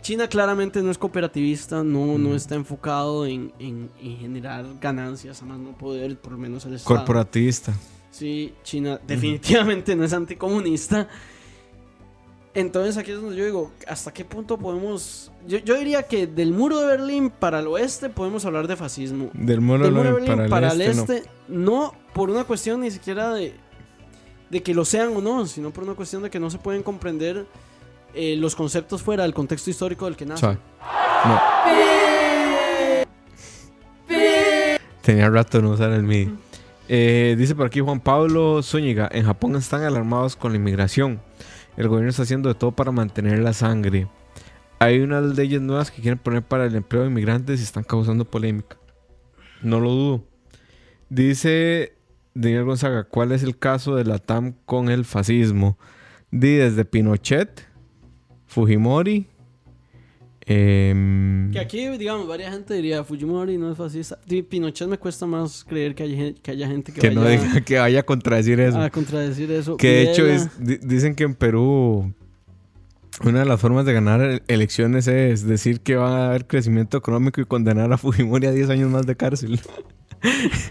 [0.01, 5.45] China claramente no es cooperativista, no, no está enfocado en, en- en generar ganancias, a
[5.45, 6.97] más no poder, por lo menos el Estado.
[6.97, 7.73] Corporativista.
[8.09, 11.07] Sí, China definitivamente no es anticomunista.
[12.53, 15.31] Entonces aquí es donde yo digo, ¿hasta qué punto podemos...?
[15.47, 19.29] Yo, yo diría que del muro de Berlín para el oeste podemos hablar de fascismo.
[19.33, 21.01] Del muro Del de muro de Berlín Berlín para, el este, no.
[21.13, 21.93] este, no.
[22.13, 23.53] por una cuestión ni siquiera de,
[24.49, 26.83] de que lo sean o no, sino por una cuestión de que no se pueden
[26.83, 27.45] comprender
[28.13, 30.58] eh, los conceptos fuera del contexto histórico del que nace.
[31.26, 31.41] no.
[35.02, 36.32] Tenía rato no usar el MIDI.
[36.88, 41.21] Eh, dice por aquí Juan Pablo Zúñiga, en Japón están alarmados con la inmigración.
[41.78, 44.08] El gobierno está haciendo de todo para mantener la sangre.
[44.80, 48.26] Hay unas leyes nuevas que quieren poner para el empleo de inmigrantes y están causando
[48.26, 48.78] polémica.
[49.62, 50.24] No lo dudo.
[51.10, 51.93] Dice
[52.34, 55.78] Daniel Gonzaga, ¿cuál es el caso de la TAM con el fascismo?
[56.30, 57.67] Di desde Pinochet,
[58.51, 59.27] Fujimori,
[60.45, 64.19] em, Que aquí, digamos, varias gente diría, Fujimori no es fascista.
[64.49, 67.41] Pinochet me cuesta más creer que haya, gen- que haya gente que, que no vaya
[67.41, 68.79] diga que vaya a contradecir eso.
[68.81, 69.77] a contradecir eso.
[69.77, 72.13] Que de hecho es, di- dicen que en Perú
[73.23, 76.97] una de las formas de ganar e- elecciones es decir que va a haber crecimiento
[76.97, 79.59] económico y condenar a Fujimori a 10 años más de cárcel.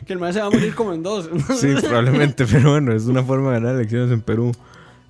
[0.07, 1.29] Que el maestro se va a morir como en dos.
[1.59, 4.53] sí, probablemente, pero bueno, es una forma de ganar elecciones en Perú.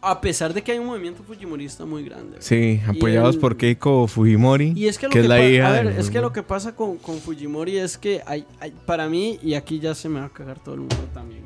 [0.03, 2.39] A pesar de que hay un movimiento fujimorista muy grande.
[2.41, 5.69] Sí, apoyados el- por Keiko Fujimori, Y es que lo que que, es la hija
[5.69, 9.09] a ver, es que lo que pasa con, con Fujimori es que hay, hay- para
[9.09, 11.43] mí, y aquí ya se me va a cagar todo el mundo también.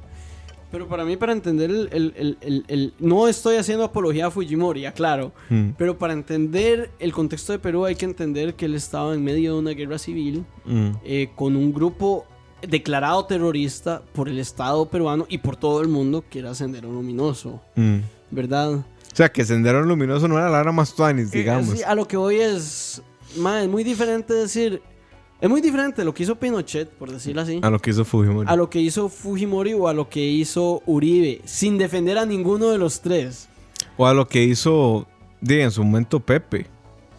[0.71, 4.87] Pero para mí, para entender el, el- el- el- No estoy haciendo apología a Fujimori,
[4.87, 5.33] aclaro.
[5.49, 9.23] Mm, Pero para entender el contexto de Perú hay que entender que él estaba en
[9.23, 12.25] medio de una guerra civil mm, eh, con un grupo
[12.67, 17.61] declarado terrorista por el Estado peruano y por todo el mundo que era Sendero Luminoso,
[17.77, 17.99] mm.
[18.35, 18.73] ¿Verdad?
[18.75, 18.85] O
[19.17, 21.69] sea, que Sendero Luminoso no era Lara Mastuanis, Eh, digamos.
[21.71, 23.01] sí, a lo que voy es.
[23.37, 24.83] ma, es muy diferente decir.
[25.41, 28.49] Es muy diferente lo que hizo Pinochet, por decirlo así, A lo que hizo Fujimori.
[28.49, 32.71] a lo que hizo Fujimori o a lo que hizo Uribe, sin defender a ninguno
[32.71, 33.49] de los tres.
[33.99, 35.07] O a lo que hizo,
[35.41, 36.67] di, en su momento Pepe.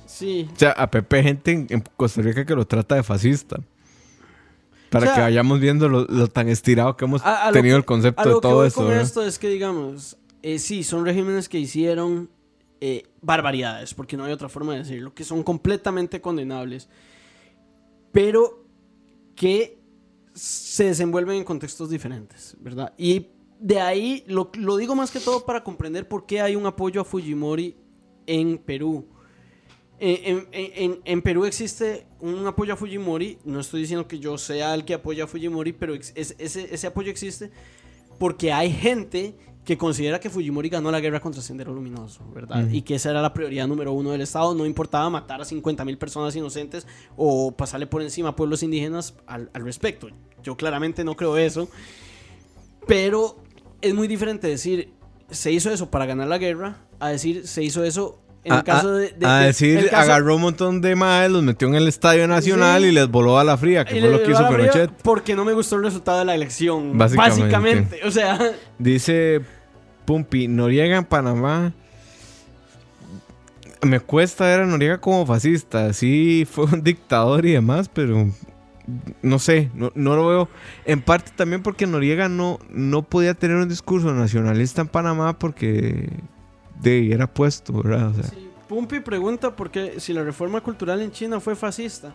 [0.08, 0.49] Sí.
[0.54, 3.58] O sea, a Pepe gente en, en Costa Rica que lo trata de fascista.
[4.89, 7.54] Para O sea, que vayamos viendo lo, lo tan estirado que hemos A- a lo
[7.54, 8.80] tenido que- el concepto A de lo que todo voy esto.
[8.80, 9.04] con ¿verdad?
[9.04, 12.29] esto es que, digamos, eh, sí, son regímenes que hicieron
[12.79, 16.88] eh, barbaridades, porque no hay otra forma de decirlo, que son completamente condenables,
[18.12, 18.65] pero
[19.36, 19.79] que
[20.34, 22.93] se desenvuelven en contextos diferentes, ¿verdad?
[22.97, 23.27] Y
[23.60, 27.05] de ahí lo, digo más que todo para comprender por qué hay un apoyo a
[27.05, 27.75] Fujimori
[28.27, 29.08] en Perú.
[29.99, 33.39] Eh, En, en- Perú existe un apoyo a Fujimori.
[33.45, 37.10] No estoy diciendo que yo sea el que apoya a Fujimori, pero es- ese apoyo
[37.10, 37.49] existe
[38.19, 42.69] porque hay gente que considera que Fujimori ganó la guerra contra Sendero Luminoso, ¿verdad?
[42.69, 44.54] Y que esa era la prioridad número uno del Estado.
[44.54, 46.86] No importaba matar a 50 mil personas inocentes
[47.17, 50.08] o pasarle por encima a pueblos indígenas al, al respecto.
[50.43, 51.67] Yo claramente no creo eso.
[52.88, 53.38] Pero
[53.82, 54.93] es muy diferente decir
[55.30, 58.63] se hizo eso para ganar la guerra a decir se hizo eso en a, el
[58.63, 61.73] caso de, de- a de- decir, caso- agarró un montón de maes, los metió en
[61.73, 62.89] el Estadio Nacional Sí.
[62.89, 64.91] y les voló a la fría, que y fue le lo que hizo Pinochet.
[65.01, 66.95] Porque no me gustó el resultado de la elección.
[66.95, 67.41] Básicamente.
[67.41, 67.99] Básicamente.
[68.08, 68.38] O sea,
[68.78, 69.41] Dice
[70.05, 71.73] Pumpi, Noriega en Panamá.
[73.81, 75.93] Me cuesta ver a Noriega como fascista.
[75.93, 78.29] Sí, fue un dictador y demás, pero
[79.21, 80.49] no sé, no, no lo veo.
[80.85, 86.09] En parte también porque Noriega no, no podía tener un discurso nacionalista en Panamá porque
[86.81, 88.13] de, era puesto, ¿verdad?
[88.67, 92.13] Pumpi pregunta por qué si la reforma cultural en China fue fascista.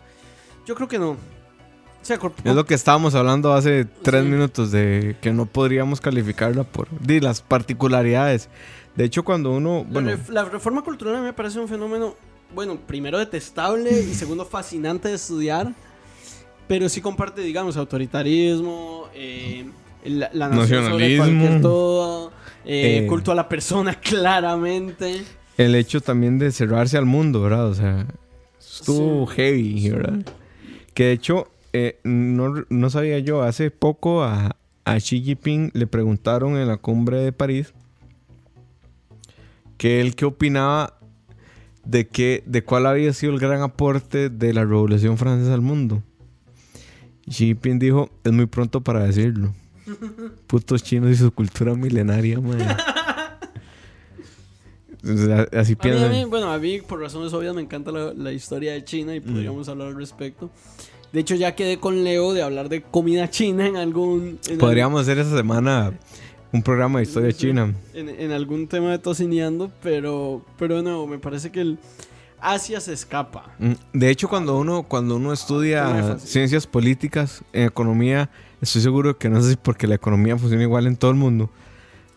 [0.67, 1.17] Yo creo que no.
[2.03, 4.29] Es lo que estábamos hablando hace tres Sí.
[4.31, 6.89] minutos de que no podríamos calificarla por
[7.23, 8.49] las particularidades.
[8.97, 9.85] De hecho, cuando uno.
[9.87, 12.15] la, Bueno, la reforma cultural a mí me parece un fenómeno,
[12.55, 15.73] bueno, primero detestable y segundo fascinante de estudiar.
[16.67, 19.69] Pero sí comparte, digamos, autoritarismo, eh,
[20.05, 21.25] la, la nación sobre Nacionalismo.
[21.25, 22.33] cualquier todo,
[22.65, 23.07] eh, Eh.
[23.09, 25.23] culto a la persona claramente.
[25.59, 27.67] el hecho también de cerrarse al mundo, ¿verdad?
[27.69, 28.07] O sea,
[28.59, 29.35] estuvo Sí.
[29.37, 30.25] heavy, ¿verdad?
[30.95, 35.87] Que de hecho, eh, no, no sabía yo, hace poco a, a Xi Jinping le
[35.87, 37.73] preguntaron en la cumbre de París
[39.77, 40.99] que él qué opinaba
[41.85, 46.03] de, que, de cuál había sido el gran aporte de la Revolución Francesa al mundo.
[47.27, 49.55] Xi Jinping dijo, es muy pronto para decirlo.
[50.47, 52.59] Putos chinos y su cultura milenaria, man.
[55.03, 56.05] Así A mí, piensan.
[56.05, 59.15] a mí, bueno, a mí por razones obvias me encanta la, la historia de China
[59.15, 60.51] y podríamos hablar al respecto.
[61.13, 64.39] De hecho, ya quedé con Leo de hablar de comida china en algún...
[64.49, 65.93] en Podríamos hacer esa semana
[66.53, 67.75] un programa de historia china.
[67.95, 71.79] en, en algún tema de tocineando, pero, pero no, me parece que el
[72.41, 73.53] Asia se escapa.
[73.59, 79.29] Mm, De hecho, cuando uno, cuando uno estudia ciencias políticas, en economía, estoy seguro que
[79.29, 81.51] no sé si porque la economía funciona igual en todo el mundo,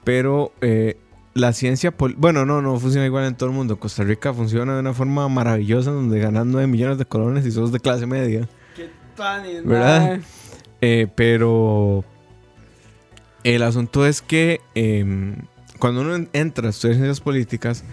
[0.04, 0.98] pero eh,
[1.34, 3.78] la ciencia, bueno, no, no funciona igual en todo el mundo.
[3.80, 7.72] Costa Rica funciona de una forma maravillosa donde ganan 9 millones de colones y sos
[7.72, 8.48] de clase media.
[9.16, 10.20] ¿Qué tan ¿Verdad?
[10.82, 12.04] Eh, pero
[13.44, 15.36] el asunto es que em,
[15.80, 17.84] cuando uno en- entra a estudiar ciencias políticas,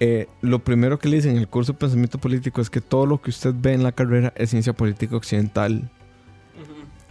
[0.00, 3.06] eh, lo primero que le dicen en el curso de pensamiento político es que todo
[3.06, 5.90] lo que usted ve en la carrera es ciencia política occidental.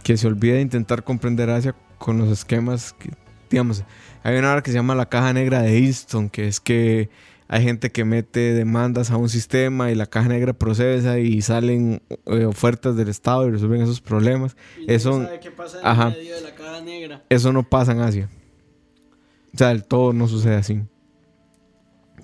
[0.02, 3.10] Que se olvide de intentar comprender Asia con los esquemas que,
[3.50, 3.82] digamos,
[4.22, 7.08] hay una hora que se llama la caja negra de Easton, que es que
[7.48, 12.02] hay gente que mete demandas a un sistema y la caja negra procesa y salen
[12.26, 14.56] eh, ofertas del Estado y resuelven esos problemas.
[14.86, 16.10] Eso- sabe qué pasa en ajá.
[16.10, 17.22] medio de la caja negra.
[17.28, 18.28] Eso no pasa en Asia.
[19.54, 20.82] O sea, del todo no sucede así.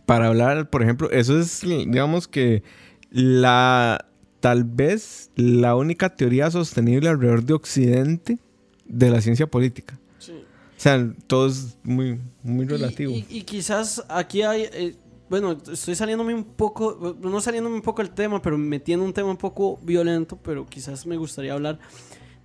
[0.07, 2.63] Para hablar, por ejemplo, eso es, digamos que
[3.11, 4.05] la,
[4.41, 8.39] tal vez la única teoría sostenible alrededor de Occidente
[8.87, 9.99] de la ciencia política.
[10.19, 10.33] Sí.
[10.33, 13.13] O sea, todo es muy, muy Y- relativo.
[13.13, 14.63] Y, y quizás aquí hay.
[14.73, 14.97] eh,
[15.33, 17.17] bueno, estoy saliéndome un poco.
[17.23, 20.37] No saliéndome un poco el tema, pero metiendo un tema un poco violento.
[20.43, 21.79] Pero quizás me gustaría hablar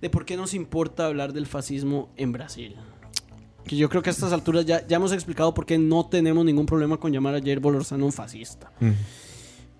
[0.00, 2.76] de por qué nos importa hablar del fascismo en Brasil.
[3.66, 6.46] Que yo creo que a estas alturas ya, ya hemos explicado por qué no tenemos
[6.46, 8.72] ningún problema con llamar a Jair Bolsonaro un fascista.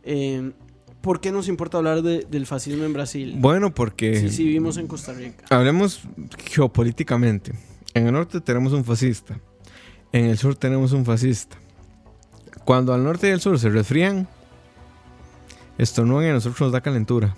[0.03, 0.53] Eh,
[1.01, 3.37] ¿Por qué nos importa hablar de- del fascismo en Brasil?
[3.39, 5.47] Bueno, porque Si sí, vivimos en Costa Rica.
[5.49, 6.03] hablemos
[6.51, 7.53] geopolíticamente.
[7.95, 9.41] En el norte tenemos un fascista.
[10.13, 11.57] En el sur tenemos un fascista.
[12.69, 14.29] Cuando al norte y al sur se resfrían,
[15.79, 17.35] estornudan y a nosotros nos da calentura.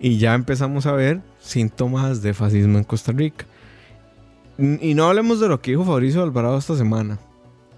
[0.00, 3.44] Y ya empezamos a ver síntomas de fascismo en Costa Rica.
[4.58, 7.18] Y no hablemos de lo que dijo Fabricio Alvarado esta semana.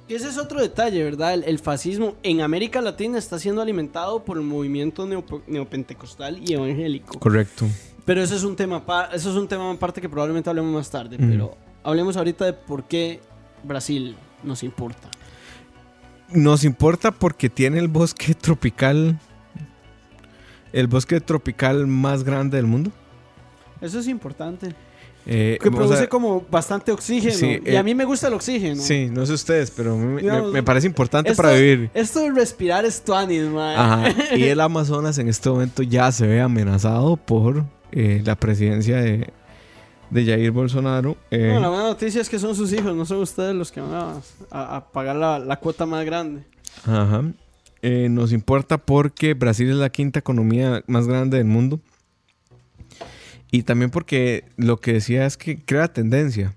[0.09, 1.35] Ese es otro detalle, ¿verdad?
[1.35, 6.53] El, el fascismo en América Latina está siendo alimentado por el movimiento neope- neopentecostal y
[6.55, 7.19] evangélico.
[7.19, 7.67] Correcto.
[8.05, 8.81] Pero eso es un tema
[9.13, 11.27] eso es un tema aparte que probablemente hablemos más tarde, Ujú.
[11.29, 13.19] pero hablemos ahorita de por qué
[13.65, 14.15] Brasil
[14.45, 15.11] nos importa.
[16.33, 19.19] Nos importa porque tiene el bosque tropical.
[20.73, 22.91] El bosque tropical más grande del mundo.
[23.81, 24.75] Eso es importante.
[25.31, 27.35] Eh, Que o produce sea, como bastante oxígeno.
[27.35, 28.81] sí, y a eh, mí me gusta el oxígeno.
[28.81, 31.91] Sí, no sé ustedes, pero Digamos, me- me parece importante esto- para vivir.
[31.93, 33.77] Esto de respirar es tuanis, man.
[33.79, 34.37] Ajá.
[34.37, 39.31] Y el Amazonas en este momento ya se ve amenazado por eh, la presidencia de,
[40.11, 41.17] de Jair Bolsonaro.
[41.31, 43.81] eh, Bueno, la buena noticia es que son sus hijos, no son ustedes los que
[43.81, 46.43] van a, a- a pagar la, la cuota más grande.
[46.85, 47.25] Ajá.
[47.83, 51.81] Eh, nos importa porque Brasil es la quinta economía más grande del mundo.
[53.51, 56.55] Y también porque lo que decía es que crea tendencia.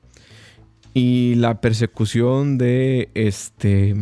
[0.93, 3.95] Y la persecución de este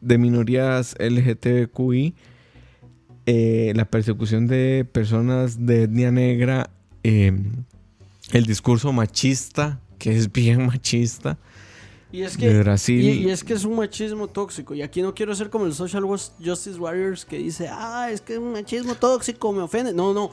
[0.00, 2.14] de minorías LGTBQI,
[3.26, 6.70] eh, la persecución de personas de etnia negra,
[7.04, 7.32] eh,
[8.32, 11.38] el discurso machista, que es bien machista,
[12.10, 13.00] Y es de que, Brasil.
[13.04, 14.74] y, y es que es un machismo tóxico.
[14.74, 18.34] Y aquí no quiero ser como el Social Justice Warriors que dice, ah, es que
[18.34, 19.92] es un machismo tóxico, me ofende.
[19.94, 20.30] No, no.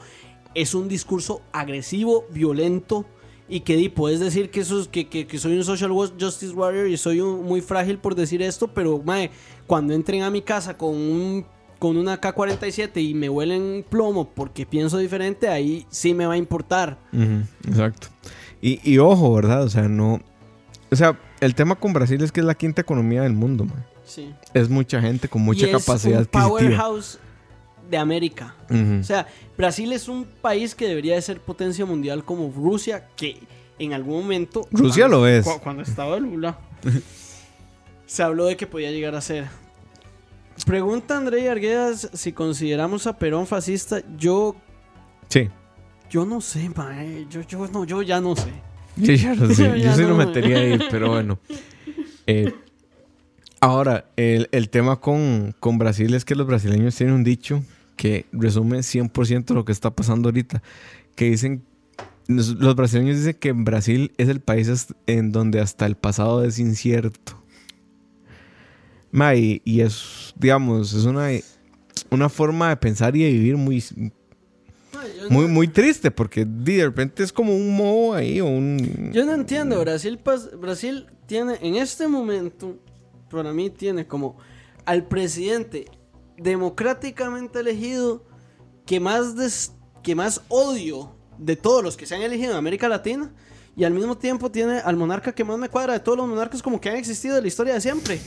[0.54, 3.06] Es un discurso agresivo, violento.
[3.48, 6.52] Y que di, puedes decir que, eso es- que, que- que soy un Social Justice
[6.52, 8.68] Warrior y soy un- muy frágil por decir esto.
[8.68, 9.30] Pero, mae,
[9.66, 11.44] cuando entren a mi casa con un
[11.80, 16.36] con una K-47 y me huelen plomo porque pienso diferente, ahí sí me va a
[16.36, 16.98] importar.
[17.66, 18.06] Exacto.
[18.62, 19.64] Y, y ojo, ¿verdad?
[19.64, 20.20] O sea, no.
[20.92, 23.84] O sea, el tema con Brasil es que es la quinta economía del mundo, man.
[24.04, 24.32] Sí.
[24.54, 27.18] Es mucha gente con mucha Y es capacidad un powerhouse
[27.90, 28.54] de América.
[29.00, 29.26] O sea,
[29.56, 33.38] Brasil es un país que debería de ser potencia mundial como Rusia, que
[33.78, 34.68] en algún momento...
[34.70, 35.44] Rusia cuando- lo es.
[35.46, 36.58] cu- Cuando estaba Lula,
[38.06, 39.46] se habló de que podía llegar a ser.
[40.64, 44.02] Pregunta André Arguedas si consideramos a Perón fascista.
[44.16, 44.56] Yo,
[45.28, 45.48] Sí.
[46.10, 47.26] yo no sé, mae.
[47.30, 48.52] Yo, yo, no, yo ya no sé.
[48.96, 49.80] Yo ya lo sé.
[49.80, 51.38] Yo sí no, lo metería ahí, pero bueno.
[52.26, 52.54] Eh,
[53.60, 57.64] ahora, el, el tema con, con Brasil es que los brasileños tienen un dicho
[57.96, 60.62] que resume 100% lo que está pasando ahorita.
[61.16, 61.64] Que dicen,
[62.28, 67.39] los brasileños dicen que Brasil es el país en donde hasta el pasado es incierto.
[69.12, 71.28] Y, es, digamos, es una,
[72.10, 73.82] una forma de pensar y de vivir muy,
[75.28, 79.10] muy, muy triste, porque de repente es como un moho ahí o un...
[79.12, 80.18] Yo no entiendo, Brasil,
[80.60, 82.78] Brasil tiene en este momento,
[83.30, 84.36] para mí tiene como
[84.84, 85.86] al presidente
[86.36, 88.24] democráticamente elegido
[88.86, 92.88] que más, des- que más odio de todos los que se han elegido en América
[92.88, 93.32] Latina
[93.76, 96.62] y al mismo tiempo tiene al monarca que más me cuadra de todos los monarcas
[96.62, 98.20] como que han existido de la historia de siempre.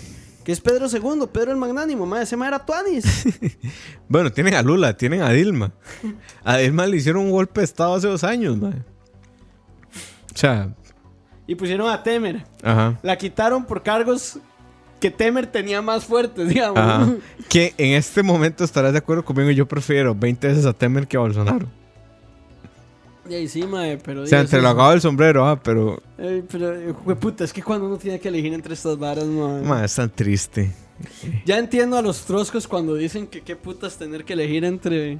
[0.43, 3.05] Que es Pedro II, Pedro el Magnánimo, madre, ese mae era Tuanis.
[4.09, 5.71] Bueno, tienen a Lula, tienen a Dilma.
[6.43, 8.85] A Dilma le hicieron un golpe de estado hace dos años, man.
[10.33, 10.73] O sea,
[11.47, 12.45] y pusieron a Temer.
[12.61, 12.99] ajá.
[13.03, 14.39] La quitaron por cargos
[14.99, 16.77] que Temer tenía más fuertes, digamos.
[16.79, 17.07] Ajá.
[17.49, 21.17] Que en este momento estarás de acuerdo conmigo, yo prefiero 20 veces a Temer que
[21.17, 21.67] a Bolsonaro.
[23.29, 24.23] Y ahí sí, mae, pero...
[24.23, 27.63] O sea, entre lo acabo del sombrero, ah, pero Ey, pero, eh, puta, es que
[27.63, 29.61] cuando uno tiene que elegir entre estas varas, mae.
[29.61, 30.71] man, es tan triste.
[31.45, 35.19] Ya entiendo a los troscos cuando dicen que qué putas tener que elegir entre...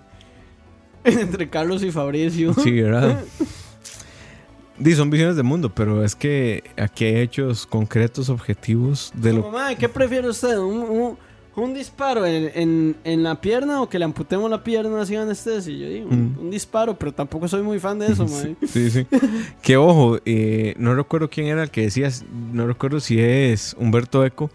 [1.04, 2.54] entre Carlos y Fabricio.
[2.54, 3.24] Sí, ¿verdad?
[4.78, 9.44] Di, son visiones de mundo, pero es que aquí hay hechos concretos, objetivos de lo
[9.44, 10.58] Como, mae, ¿qué prefiere usted?
[10.58, 11.18] ¿Un, un-
[11.56, 15.76] un disparo en, en- en la pierna o que le amputemos la pierna sin anestesia?
[15.76, 16.40] Yo digo, Mm.
[16.40, 18.56] un disparo, pero tampoco soy muy fan de eso, mae.
[18.68, 19.06] Sí, sí.
[19.62, 22.10] que ojo, eh, no recuerdo quién era el que decía,
[22.52, 24.50] no recuerdo si es Humberto Eco,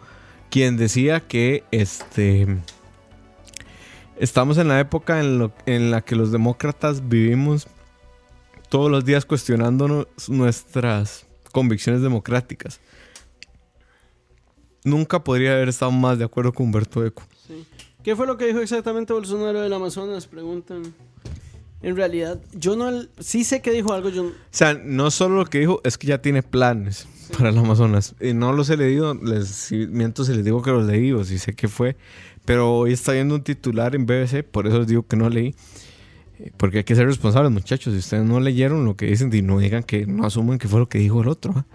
[0.51, 2.47] quien decía que este
[4.19, 7.69] estamos en la época en, lo- en la que los demócratas vivimos
[8.69, 12.81] todos los días cuestionándonos nuestras convicciones democráticas.
[14.89, 17.22] Nunca podría haber estado más de acuerdo con Humberto Eco.
[17.47, 17.64] Sí.
[18.03, 20.26] ¿Qué fue lo que dijo exactamente Bolsonaro del Amazonas?
[20.26, 20.82] Preguntan.
[21.80, 22.91] En realidad, yo no...
[23.20, 24.24] Sí sé que dijo algo, yo...
[24.24, 28.14] O sea, no solo lo que dijo, es que ya tiene planes para el Amazonas.
[28.20, 31.22] Y no los he leído, les si miento si les digo que los leí o
[31.22, 31.97] si sé qué fue.
[32.45, 35.55] Pero hoy está viendo un titular en BBC, por eso les digo que no leí.
[36.39, 37.93] Eh, Porque hay que ser responsables, muchachos.
[37.93, 40.80] Si ustedes no leyeron lo que dicen, y no digan que no asumen que fue
[40.80, 41.53] lo que dijo el otro.
[41.57, 41.66] ¿ah?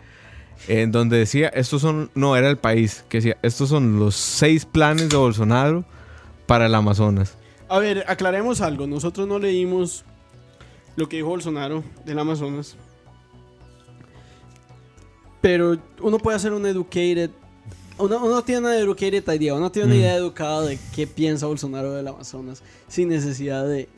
[0.67, 4.65] En donde decía, estos son, no era el país, que decía, estos son los seis
[4.65, 5.83] planes de Bolsonaro
[6.45, 7.37] para el Amazonas.
[7.69, 8.87] A ver, aclaremos algo.
[8.87, 10.05] Nosotros no leímos
[10.95, 12.75] lo que dijo Bolsonaro del Amazonas.
[15.41, 17.29] Pero uno puede hacer un educated.
[17.97, 19.53] Uno, uno tiene una educated idea.
[19.53, 19.99] Uno tiene una Mm.
[19.99, 22.63] idea educada de qué piensa Bolsonaro del Amazonas.
[22.87, 23.89] Sin necesidad de.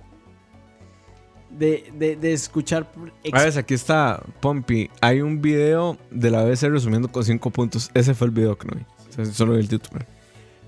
[1.58, 2.92] De, de, de escuchar.
[3.32, 4.90] A ver, aquí está Pompi.
[5.02, 7.90] Hay un video de la BBC resumiendo con cinco puntos.
[7.94, 8.82] Ese fue el video que no vi.
[9.10, 10.02] O sea, solo vi el título.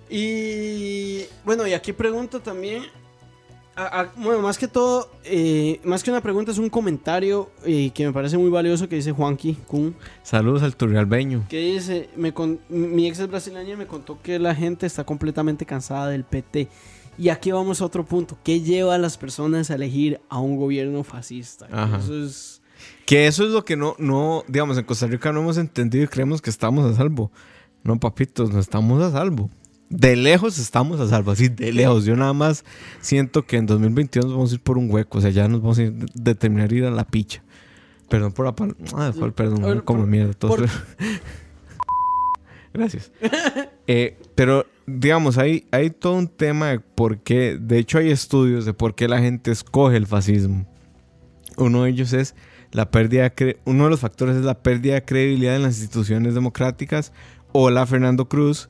[0.10, 2.84] Y bueno, y aquí pregunto también.
[3.80, 7.92] a- a- bueno, más que todo, eh, más que una pregunta, es un comentario eh,
[7.94, 9.96] que me parece muy valioso que dice Juanqui Kun.
[10.24, 11.46] Saludos al turrialbeño.
[11.48, 15.04] Que dice: me con- Mi ex es brasileña y me contó que la gente está
[15.04, 16.70] completamente cansada del PT.
[17.18, 18.38] Y aquí vamos a otro punto.
[18.44, 21.68] ¿Qué lleva a las personas a elegir a un gobierno fascista?
[21.72, 21.98] Ajá.
[21.98, 22.62] Eso es.
[23.06, 26.08] Que eso es lo que no, no, digamos, en Costa Rica no hemos entendido y
[26.08, 27.32] creemos que estamos a salvo.
[27.84, 29.50] No, papitos, no estamos a salvo.
[29.90, 32.04] De lejos estamos a salvo, así de lejos.
[32.06, 32.66] Yo nada más
[33.00, 35.62] siento que en 2022 nos vamos a ir por un hueco, o sea, ya nos
[35.62, 37.42] vamos a ir, determinar ir a la picha.
[38.10, 40.34] Perdón por la pal ah, perdón, ver, como por- mierda.
[40.40, 40.68] por-
[42.74, 43.12] Gracias.
[43.90, 48.66] Eh, pero, digamos, hay, hay todo un tema de por qué, de hecho hay estudios
[48.66, 50.68] de por qué la gente escoge el fascismo.
[51.58, 52.36] Uno de ellos es
[52.72, 56.36] la pérdida, de uno de los factores es la pérdida de credibilidad en las instituciones
[56.36, 57.14] democráticas.
[57.52, 58.70] Hola, Fernando Cruz.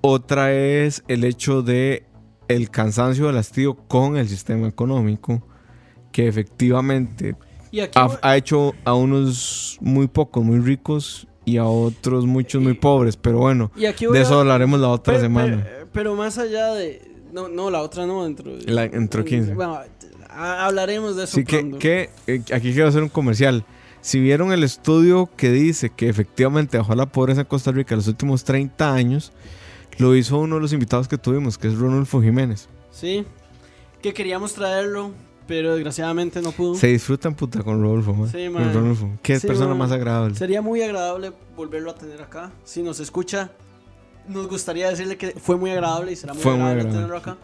[0.00, 2.04] Otra es el hecho de
[2.48, 5.46] el cansancio del hastío con el sistema económico,
[6.10, 7.36] que efectivamente
[7.70, 12.62] Y aquí, ha, ha hecho a unos muy pocos muy ricos y a otros muchos
[12.62, 13.16] muy pobres.
[13.16, 15.62] Pero bueno, y aquí voy de a- eso hablaremos la otra pero, semana.
[15.64, 17.00] Pero, pero más allá de.
[17.32, 18.70] No, no, la otra no, dentro de.
[18.70, 19.54] La- dentro de 15.
[19.54, 19.78] Bueno,
[20.28, 21.78] hablaremos de eso Así que, pronto.
[21.78, 23.64] que, eh, aquí quiero hacer un comercial.
[24.00, 27.98] Si vieron el estudio que dice que efectivamente bajó la pobreza en Costa Rica en
[27.98, 29.32] los últimos 30 años,
[29.98, 32.68] lo hizo uno de los invitados que tuvimos, que es Ronulfo Jiménez.
[32.92, 33.24] Sí.
[34.02, 35.10] Que queríamos traerlo,
[35.46, 36.74] pero desgraciadamente no pudo.
[36.74, 38.30] Se disfrutan puta con Rodolfo, man.
[38.30, 38.74] Sí, Con man.
[38.74, 39.10] Rodolfo.
[39.22, 39.78] Qué Sí, persona man.
[39.78, 40.34] más agradable.
[40.36, 42.52] Sería muy agradable volverlo a tener acá.
[42.64, 43.50] Si nos escucha,
[44.28, 47.36] nos gustaría decirle que fue muy agradable y será muy agradable tenerlo acá.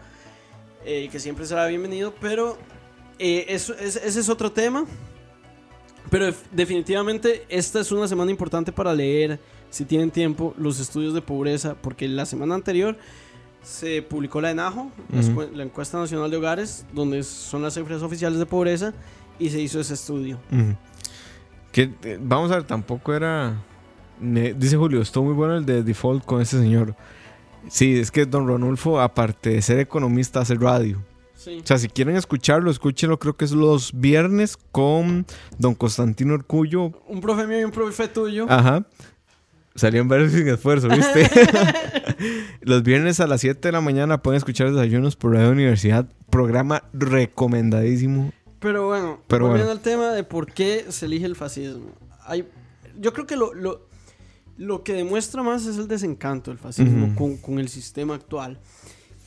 [0.85, 2.57] Eh, que siempre será bienvenido, pero
[3.19, 4.85] eh, eso, es- ese es otro tema.
[6.09, 9.39] Pero def- definitivamente esta es una semana importante para leer,
[9.69, 12.97] si tienen tiempo, los estudios de pobreza, porque la semana anterior
[13.63, 15.29] se publicó la ENAJO, la Ujú.
[15.31, 18.93] escue- la encuesta nacional de hogares, donde son las cifras oficiales de pobreza,
[19.39, 20.37] y se hizo ese estudio.
[21.71, 23.55] Que, eh, vamos a ver, tampoco era.
[24.19, 26.95] me- dice Julio, estuvo muy bueno el de default con ese señor.
[27.67, 31.01] Sí, es que don Ronulfo, aparte de ser economista, hace radio.
[31.35, 31.59] Sí.
[31.61, 33.19] O sea, si quieren escucharlo, escúchenlo.
[33.19, 35.25] Creo que es los viernes con
[35.57, 36.91] don Constantino Orcullo.
[37.07, 38.45] Un profe mío y un profe tuyo.
[38.49, 38.85] Ajá.
[39.75, 41.27] Salían varios sin esfuerzo, ¿viste?
[42.61, 46.07] los viernes a las 7 de la mañana pueden escuchar Desayunos por Radio Universidad.
[46.29, 48.31] Programa recomendadísimo.
[48.59, 49.79] Pero bueno, Pero volviendo bueno.
[49.79, 51.91] al tema de por qué se elige el fascismo.
[52.25, 52.47] Hay,
[52.99, 53.87] yo creo que lo, lo,
[54.57, 57.15] lo que demuestra más es el desencanto del fascismo Ujú.
[57.15, 58.59] con, con el sistema actual.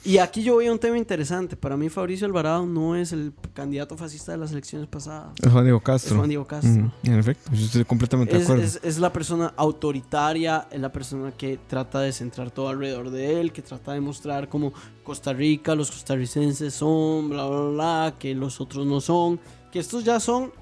[0.07, 1.57] Y aquí yo veo un tema interesante.
[1.57, 5.33] Para mí Fabricio Alvarado no es el candidato fascista de las elecciones pasadas.
[5.43, 6.17] Es Juan Diego Es Castro.
[6.17, 6.93] Juan Diego Castro.
[7.03, 8.63] En efecto, yo estoy completamente de Es, acuerdo.
[8.63, 13.41] es- es la persona autoritaria, es la persona que trata de centrar todo alrededor de
[13.41, 18.35] él, que trata de mostrar como Costa Rica, los costarricenses son, bla, bla, bla, que
[18.35, 19.41] los otros no son,
[19.73, 20.53] que estos ya son...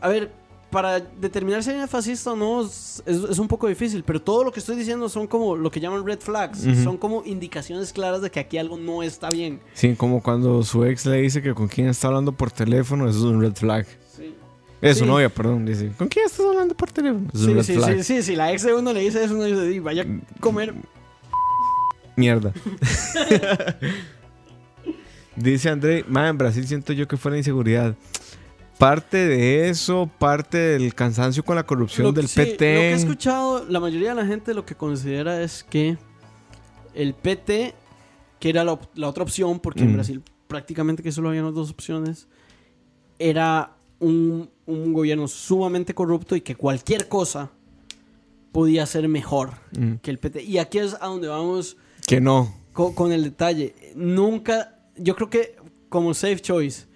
[0.00, 0.32] A ver,
[0.74, 3.02] para determinar si alguien es fascista o no es,
[3.38, 6.18] un poco difícil, pero todo lo que estoy diciendo son como lo que llaman red
[6.18, 9.60] flags, son como indicaciones claras de que aquí algo no está bien.
[9.72, 13.18] Sí, como cuando su ex le dice que con quién está hablando por teléfono, eso
[13.18, 13.86] es un red flag.
[14.16, 14.34] Sí.
[14.82, 15.10] Es su Sí.
[15.10, 15.92] novia, perdón, dice.
[15.96, 17.28] ¿Con quién estás hablando por teléfono?
[17.32, 17.96] Un Sí, red sí, flag.
[17.98, 20.40] sí, sí, si la ex de uno le dice eso, uno dice, "Di, vaya a
[20.40, 20.74] comer
[22.16, 22.52] Mierda.
[25.36, 27.94] dice André, "Ma, en Brasil siento yo que fue la inseguridad.
[28.78, 32.56] Parte de eso, parte del cansancio con la corrupción Lo del sí, Lo PT.
[32.58, 35.96] que he escuchado, la mayoría de la gente lo que considera es que
[36.94, 37.74] el PT,
[38.40, 38.72] que era la,
[39.06, 39.94] otra opción, porque en Mm.
[39.94, 42.28] Brasil prácticamente que solo habían las dos opciones,
[43.18, 47.50] era un, un gobierno sumamente corrupto y que cualquier cosa
[48.52, 50.42] podía ser mejor Mm, que el PT.
[50.42, 52.54] Y aquí es a donde vamos que no.
[52.72, 53.74] co- con, el detalle.
[53.96, 55.56] Nunca, yo creo que
[55.88, 56.86] como safe choice,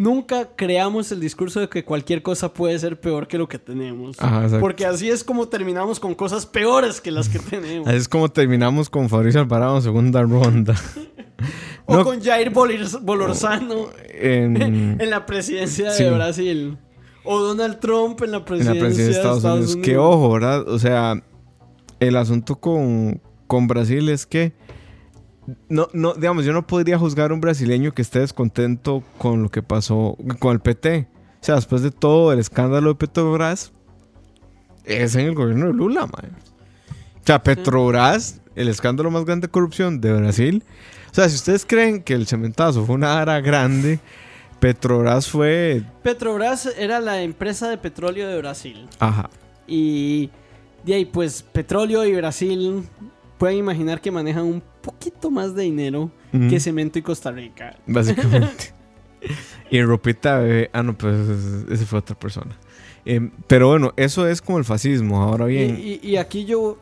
[0.00, 4.16] nunca creamos el discurso de que cualquier cosa puede ser peor que lo que tenemos.
[4.18, 4.58] Ajá.
[4.58, 7.86] Porque así es como terminamos con cosas peores que las que tenemos.
[7.86, 10.74] Así es como terminamos con Fabricio Alvarado en segunda ronda.
[11.86, 12.04] o no.
[12.04, 14.60] con Jair Bolorzano en,
[15.00, 16.04] en la presidencia Sí.
[16.04, 16.78] de Brasil.
[17.22, 19.76] O Donald Trump en la en presidencia, la presidencia de Estados, Unidos.
[19.84, 20.66] Que ojo, ¿verdad?
[20.66, 21.22] O sea,
[22.00, 24.54] el asunto con, con Brasil es que,
[25.68, 29.48] no, no, digamos, yo no podría juzgar a un brasileño que esté descontento con lo
[29.50, 31.08] que pasó con el PT.
[31.40, 33.72] O sea, después de todo el escándalo de Petrobras,
[34.84, 36.36] es en el gobierno de Lula, man.
[37.22, 40.64] O sea, Petrobras, el escándalo más grande de corrupción de Brasil.
[41.10, 44.00] O sea, si ustedes creen que el cementazo fue una ara grande,
[44.58, 45.82] Petrobras fue...
[46.02, 48.88] Petrobras era la empresa de petróleo de Brasil.
[48.98, 49.30] Ajá.
[49.66, 50.30] Y
[50.84, 52.84] de ahí, pues, petróleo y Brasil
[53.38, 56.10] pueden imaginar que manejan un poquito más de dinero
[56.48, 57.76] que Cemento y Costa Rica.
[57.86, 58.72] Básicamente.
[59.70, 60.70] y ropita bebé.
[60.72, 61.16] Ah, no, pues
[61.70, 62.56] ese- fue otra persona.
[63.04, 65.22] Em, pero bueno, eso es como el fascismo.
[65.22, 66.78] Ahora Y, bien, y- y aquí yo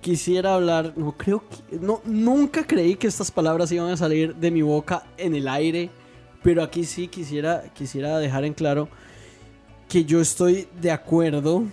[0.00, 4.50] quisiera hablar, no creo que, no, nunca creí que estas palabras iban a salir de
[4.50, 5.90] mi boca en el aire,
[6.42, 8.88] pero aquí sí quisiera, quisiera dejar en claro
[9.88, 11.64] que yo estoy de acuerdo,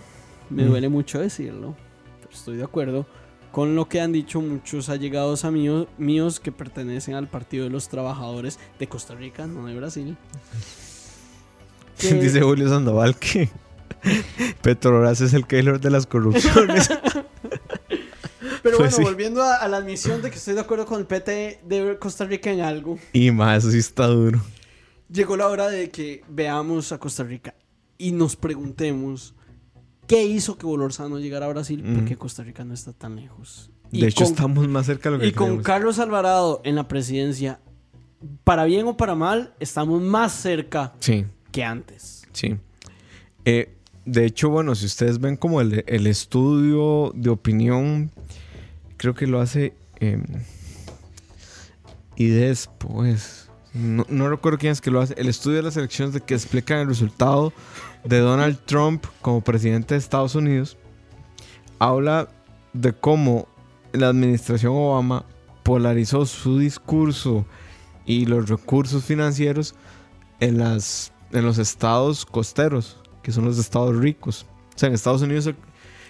[0.48, 0.68] me Mm.
[0.68, 1.74] duele mucho decirlo,
[2.20, 3.06] pero estoy de acuerdo
[3.52, 7.88] con lo que han dicho muchos allegados amigos míos que pertenecen al Partido de los
[7.88, 10.16] Trabajadores de Costa Rica, no de Brasil.
[11.98, 13.50] Que- Dice Julio Sandoval que
[14.62, 16.88] Petrobras es el Keylor de las corrupciones.
[18.62, 19.02] Pero Pues bueno, sí.
[19.02, 22.24] volviendo a, a la admisión de que estoy de acuerdo con el PT de Costa
[22.24, 24.40] Rica en algo, y más, eso sí está duro.
[25.10, 27.54] llegó la hora de que veamos a Costa Rica
[27.98, 29.34] y nos preguntemos
[30.10, 31.94] qué hizo que Bolorzano llegara a Brasil, Mm.
[31.94, 33.70] porque Costa Rica no está tan lejos.
[33.92, 35.62] Y De hecho, con- estamos más cerca de lo que Y con.
[35.62, 37.60] Carlos Alvarado en la presidencia,
[38.44, 42.22] para bien o para mal, estamos más cerca Sí, que antes.
[42.32, 42.56] sí.
[43.44, 43.72] Eh,
[44.04, 48.10] de hecho, bueno, si ustedes ven como el, el estudio de opinión,
[48.96, 50.20] creo que lo hace eh,
[52.16, 53.48] IDES, pues.
[53.72, 55.14] No, no recuerdo quién es que lo hace.
[55.16, 57.52] El estudio de las elecciones de que explican el resultado
[58.04, 60.76] de Donald Trump como presidente de Estados Unidos
[61.78, 62.28] habla
[62.72, 63.48] de cómo
[63.92, 65.24] la administración Obama
[65.62, 67.44] polarizó su discurso
[68.06, 69.74] y los recursos financieros
[70.40, 74.46] en, las, en los estados costeros, que son los estados ricos.
[74.74, 75.56] O sea, en Estados Unidos, el-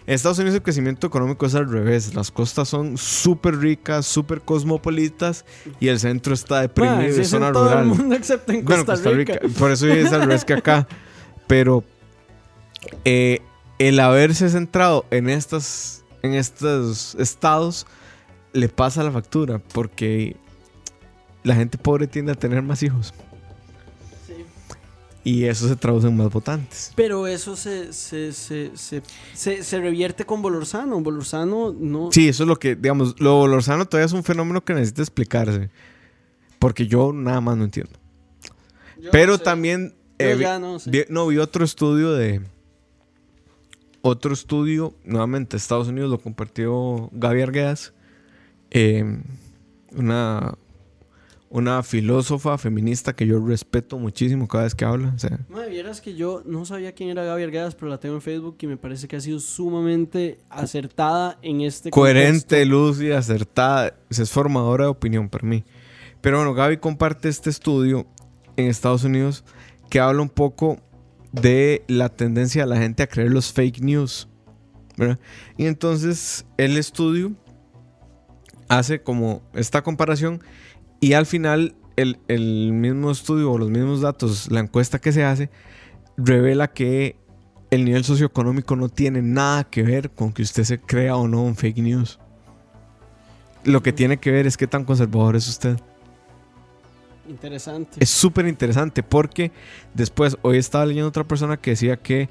[0.07, 2.15] en Estados Unidos el crecimiento económico es al revés.
[2.15, 5.45] Las costas son súper ricas, súper cosmopolitas
[5.79, 7.83] y el centro está deprimido Bueno, es zona en todo rural.
[7.83, 9.39] el mundo excepto en Bueno, Costa, Rica.
[9.59, 10.87] Por eso es al revés que acá.
[11.51, 11.83] Pero
[13.05, 13.41] eh,
[13.81, 17.89] el haberse centrado en estas, en estos estados
[18.53, 20.37] le pasa la factura porque
[21.43, 23.13] la gente pobre tiende a tener más hijos
[24.29, 24.35] Sí.
[25.25, 26.93] y eso se traduce en más votantes.
[26.95, 28.71] Pero eso se, se, se,
[29.35, 31.01] se, revierte con Bolorzano.
[31.01, 32.11] Bolorzano no...
[32.13, 35.69] Sí, eso es lo que, digamos, lo Bolorzano todavía es un fenómeno que necesita explicarse
[36.61, 37.99] porque yo nada más no entiendo.
[39.01, 39.45] Yo Pero no sé.
[39.45, 40.91] también eh, vi- ya no sé.
[40.91, 42.41] vi- no vi otro estudio de
[44.03, 47.93] otro estudio nuevamente Estados Unidos lo compartió Gaby Arguedas
[48.71, 49.05] eh,
[49.95, 50.55] una
[51.53, 56.01] una filósofa feminista que yo respeto muchísimo cada vez que habla o sea, Madre, vieras
[56.01, 58.77] que yo no sabía quién era Gaby Arguedas, pero la tengo en Facebook y me
[58.77, 65.29] parece que ha sido sumamente acertada en este coherente, lúcida, acertada, es formadora de opinión
[65.29, 65.65] para mí.
[66.21, 68.07] Pero bueno, Gaby comparte este estudio
[68.57, 69.43] en Estados Unidos
[69.91, 70.79] que habla un poco
[71.33, 74.29] de la tendencia de la gente a creer los fake news.
[74.97, 75.19] ¿verdad?
[75.57, 77.33] Y entonces el estudio
[78.69, 80.43] hace como esta comparación
[81.01, 85.25] y al final el, el mismo estudio o los mismos datos, la encuesta que se
[85.25, 85.51] hace,
[86.17, 87.17] revela que
[87.71, 91.43] el nivel socioeconómico no tiene nada que ver con que usted se crea o no
[91.43, 92.19] un fake news.
[93.65, 95.79] Lo que tiene que ver es qué tan conservador es usted.
[97.31, 97.97] Interesante.
[98.03, 99.53] Es súper interesante porque
[99.95, 102.29] después, hoy estaba leyendo otra persona que decía que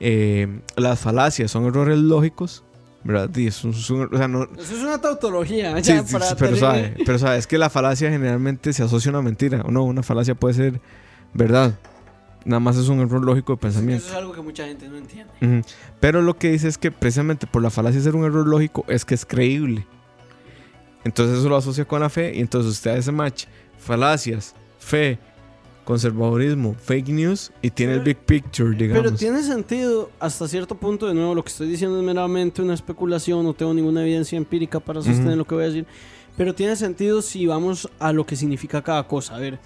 [0.00, 2.64] eh, las falacias son errores lógicos,
[3.04, 3.30] ¿verdad?
[3.36, 5.76] Y es un- es un- o sea, no, Eso es una tautología.
[5.82, 9.10] Sí, ya, sí, para pero, sabe, pero sabe, es que la falacia generalmente se asocia
[9.10, 9.62] a una mentira.
[9.62, 10.80] O no, una falacia puede ser
[11.34, 11.78] verdad.
[12.44, 14.02] Nada más es un error lógico de pensamiento.
[14.04, 15.64] Eso es algo que mucha gente no entiende.
[16.00, 19.04] Pero lo que dice es que precisamente por la falacia ser un error lógico es
[19.04, 19.84] que es creíble.
[21.04, 23.44] Entonces eso lo asocia con la fe y entonces usted hace match
[23.78, 25.18] falacias, fe,
[25.88, 29.02] conservadurismo, fake news y tiene el big picture, digamos.
[29.02, 31.06] Pero tiene sentido hasta cierto punto.
[31.06, 33.42] De nuevo, lo que estoy diciendo es meramente una especulación.
[33.42, 35.86] No tengo ninguna evidencia empírica para sostener lo que voy a decir.
[36.36, 39.36] Pero tiene sentido si vamos a lo que significa cada cosa.
[39.36, 39.58] A ver,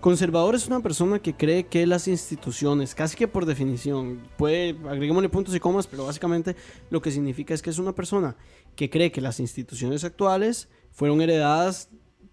[0.00, 5.28] conservador es una persona que cree que las instituciones, casi que por definición, puede, agreguémosle
[5.28, 6.56] puntos y comas, pero básicamente
[6.90, 8.36] lo que significa es que es una persona
[8.74, 11.90] que cree que las instituciones actuales fueron heredadas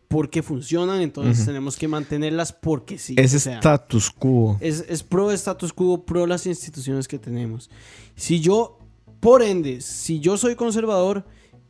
[0.08, 3.16] porque funcionan, entonces tenemos que mantenerlas porque sí.
[3.18, 4.58] es o sea, status quo.
[4.62, 7.70] es, es pro status quo, pro las instituciones que tenemos.
[8.16, 8.80] Si yo,
[9.20, 11.26] por ende, si yo soy conservador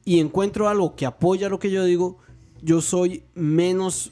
[0.05, 2.19] y encuentro algo que apoya lo que yo digo,
[2.61, 4.11] yo soy menos,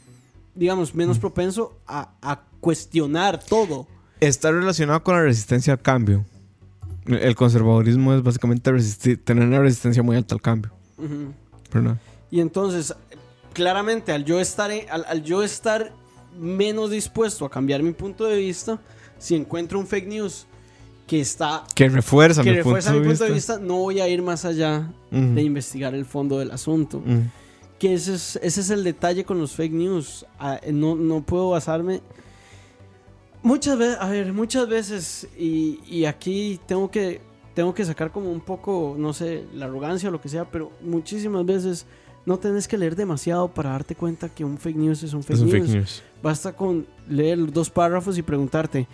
[0.56, 3.88] digamos, menos propenso a, a cuestionar todo.
[4.20, 6.26] Está relacionado con la resistencia al cambio.
[7.06, 10.72] El conservadurismo es básicamente resistir, tener una resistencia muy alta al cambio.
[10.98, 11.34] Ujú.
[11.72, 11.98] ¿verdad?
[12.32, 12.94] Y entonces,
[13.56, 15.92] claramente, al yo estar, al, al yo estar
[16.38, 18.80] menos dispuesto a cambiar mi punto de vista,
[19.18, 20.46] si encuentro un fake news
[21.08, 23.54] que está Que refuerza que mi refuerza punto mi de punto de vista.
[23.54, 27.02] vista, no voy a ir más allá de investigar el fondo del asunto.
[27.80, 30.26] Que ese es, ese es el detalle con los fake news.
[30.40, 32.02] Ah, no, no puedo basarme.
[33.44, 37.22] Muchas veces, a ver, muchas veces, y, y aquí tengo que,
[37.54, 40.72] tengo que sacar como un poco, no sé, la arrogancia o lo que sea, pero
[40.82, 41.86] muchísimas veces
[42.26, 45.36] no tenés que leer demasiado para darte cuenta que un fake news es un fake,
[45.38, 45.62] Es un news.
[45.68, 46.04] fake news.
[46.24, 48.88] Basta con leer dos párrafos y preguntarte,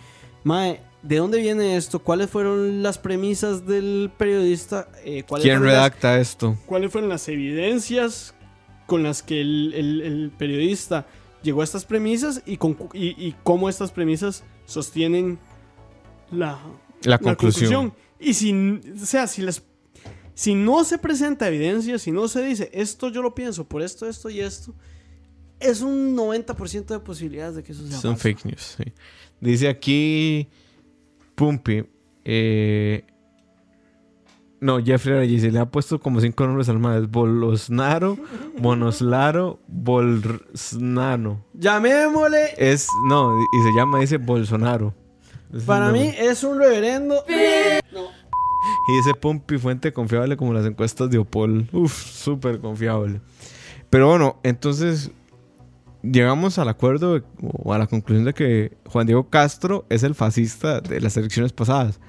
[0.44, 2.00] Mae, ¿de dónde viene esto?
[2.00, 4.88] ¿Cuáles fueron las premisas del periodista?
[5.04, 6.56] Eh, ¿cuáles ¿Quién las- redacta esto?
[6.66, 8.34] ¿Cuáles fueron las evidencias
[8.86, 11.06] con las que el, el- el periodista
[11.42, 15.38] llegó a estas premisas y, con- y, y cómo estas premisas sostienen
[16.30, 16.58] la,
[17.02, 17.94] La la conclusión.
[18.20, 18.52] Y si,
[19.00, 19.62] o sea, si, las,
[20.42, 24.08] si no se presenta evidencia, si no se dice esto yo lo pienso por esto,
[24.08, 24.74] esto y esto,
[25.60, 28.22] es un 90% de posibilidades de que eso sea Son falso.
[28.22, 28.92] fake news, sí.
[29.40, 30.48] Dice aquí
[31.36, 31.84] Pumpi.
[32.24, 33.04] eh,
[34.60, 37.10] no, Jeffrey Arellisi le ha puesto como cinco nombres al más.
[37.10, 38.16] Bolosnaro,
[38.58, 41.44] Bonoslaro, Bolsnano.
[41.54, 44.94] Llamémosle, Es, no, y se llama, dice Bolsonaro.
[45.52, 47.24] Es para mí es un reverendo.
[48.88, 51.68] Y dice Pumpi, fuente confiable como las encuestas de Opol.
[51.72, 53.20] Uf, súper confiable.
[53.90, 55.12] Pero bueno, entonces
[56.02, 60.80] llegamos al acuerdo o a la conclusión de que Juan Diego Castro es el fascista
[60.80, 62.00] de las elecciones pasadas.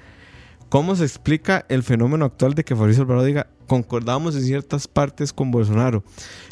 [0.68, 5.32] ¿Cómo se explica el fenómeno actual de que Fabricio Alvarado diga concordamos en ciertas partes
[5.32, 6.02] con Bolsonaro?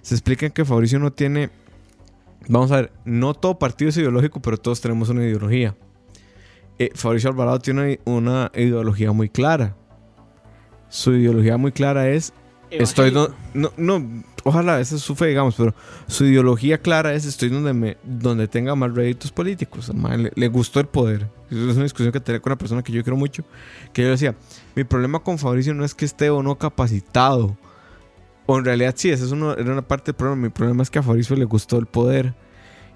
[0.02, 1.50] Se explica que Fabricio no tiene,
[2.48, 5.74] vamos a ver, no todo partido es ideológico, pero todos tenemos una ideología.
[6.78, 9.76] Eh, Fabricio Alvarado tiene una ideología muy clara.
[10.94, 12.34] Su ideología muy clara es
[12.70, 15.74] Estoy do- no, no, ojalá esa es su fe, digamos, pero
[16.06, 19.90] su ideología clara es estoy donde me, donde tenga más réditos políticos.
[19.94, 21.28] Le, le gustó el poder.
[21.50, 23.42] Es una discusión que tenía con una persona que yo quiero mucho.
[23.92, 24.34] Que yo decía,
[24.74, 27.56] mi problema con Fabricio no es que esté o no capacitado.
[28.46, 30.42] O en realidad sí, esa es uno- era una parte del problema.
[30.42, 32.34] Mi problema es que a Fabricio le gustó el poder.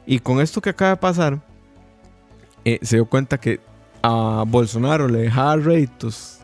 [0.06, 1.42] Y con esto que acaba de pasar,
[2.64, 3.60] eh, se dio cuenta que
[4.02, 6.38] a Bolsonaro le dejaba réditos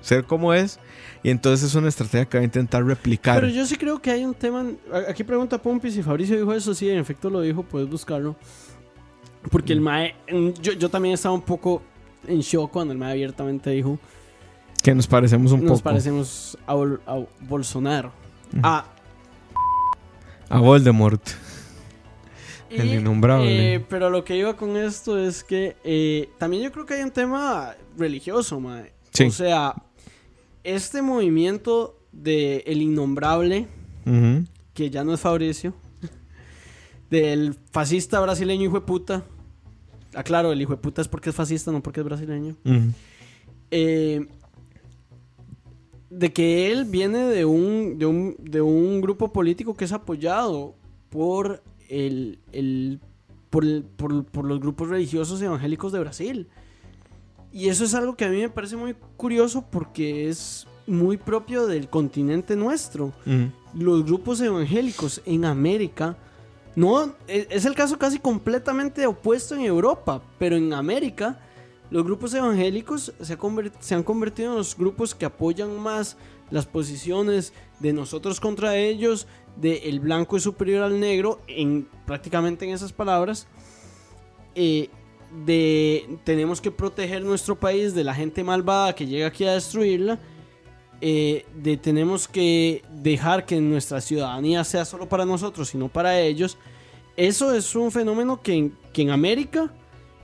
[0.00, 0.78] ser como es.
[1.22, 3.40] Y entonces es una estrategia que va a intentar replicar.
[3.40, 4.64] Pero yo sí creo que hay un tema.
[4.92, 6.74] a- Aquí pregunta Pompi si Fabricio dijo eso.
[6.74, 8.36] Sí, en efecto lo dijo, puedes buscarlo.
[9.50, 10.14] Porque el Mae.
[10.30, 11.82] mm, Yo, yo también estaba un poco
[12.26, 13.98] en shock cuando el Mae abiertamente dijo:
[14.82, 18.12] Que nos parecemos un Nos poco parecemos a, Bol- a Bolsonaro.
[18.52, 18.60] Ujú.
[18.62, 18.84] Ah,
[20.48, 21.22] a Voldemort.
[22.70, 23.74] y, El innombrable.
[23.74, 27.02] eh, pero lo que iba con esto es que eh, también yo creo que hay
[27.02, 28.92] un tema religioso, Mae.
[29.12, 29.24] Sí.
[29.24, 29.74] O sea,
[30.64, 33.66] este movimiento de El Innombrable.
[34.74, 35.74] Que ya no es Fabricio,
[37.10, 39.24] del fascista brasileño hijo de puta.
[40.14, 42.56] Aclaro, el hijo de puta es porque es fascista, no porque es brasileño.
[43.70, 44.26] Eh,
[46.10, 50.74] de que él viene de un, de, un, de un grupo político que es apoyado
[51.10, 53.00] por, el, el-
[53.50, 56.48] por, el- por- por los grupos religiosos evangélicos de Brasil.
[57.52, 61.66] Y eso es algo que a mí me parece muy curioso porque es muy propio
[61.66, 63.50] del continente nuestro Ujú.
[63.74, 66.16] los grupos evangélicos en América
[66.76, 71.40] no e- es el caso casi completamente opuesto en Europa, pero en América
[71.90, 73.38] los grupos evangélicos se, ha
[73.80, 76.16] se han convertido en los grupos que apoyan más
[76.50, 79.26] las posiciones de nosotros contra ellos,
[79.56, 83.46] de el blanco es superior al negro, en prácticamente en esas palabras,
[84.54, 84.88] eh,
[85.44, 90.18] de tenemos que proteger nuestro país de la gente malvada que llega aquí a destruirla
[91.00, 96.18] eh, de tenemos que dejar que nuestra ciudadanía sea solo para nosotros y no para
[96.20, 96.58] ellos.
[97.16, 99.70] Eso es un fenómeno que en, que en América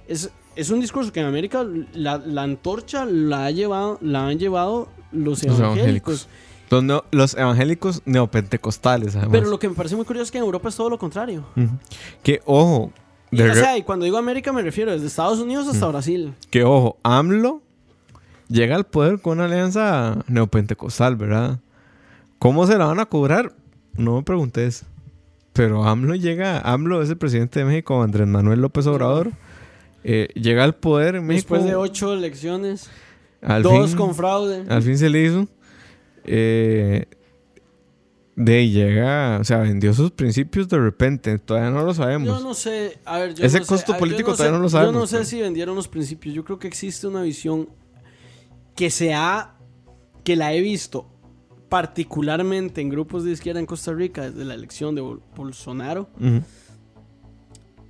[0.08, 4.38] es, es un discurso que en América la, la antorcha la, ha llevado, la han
[4.38, 6.26] llevado los Los evangélicos.
[6.26, 6.28] evangélicos.
[6.70, 9.30] Los, los evangélicos neopentecostales, además.
[9.32, 11.44] Pero lo que me parece muy curioso es que en Europa es todo lo contrario.
[11.56, 11.68] Ujú.
[12.22, 12.90] Que ojo,
[13.30, 16.34] Y, o sea, y cuando digo América me refiero desde Estados Unidos hasta Brasil.
[16.50, 17.62] que ojo, AMLO
[18.48, 21.58] llega al poder con una alianza neopentecostal, ¿verdad?
[22.38, 23.52] ¿Cómo se la van a cobrar?
[23.96, 24.84] No me preguntes.
[25.52, 29.30] Pero AMLO llega, AMLO es el presidente de México, Andrés Manuel López Obrador.
[30.04, 31.54] eh, llega al poder en México.
[31.54, 32.90] Después de ocho elecciones,
[33.40, 34.64] al dos fin- con fraude.
[34.68, 35.48] Al fin se le hizo.
[36.24, 37.06] Eh,
[38.36, 41.38] de ahí llega, o sea, vendió sus principios de repente.
[41.38, 42.28] Todavía no lo sabemos.
[42.28, 44.58] Yo no sé, a ver, yo Ese no sé, costo yo político no sé- todavía
[44.58, 46.34] no lo Yo no sabemos, sé pero- si vendieron los principios.
[46.34, 47.68] Yo creo que existe una visión
[48.74, 49.56] que se ha,
[50.24, 51.06] que la he visto
[51.68, 56.08] particularmente en grupos de izquierda en Costa Rica desde la elección de Bol- Bolsonaro,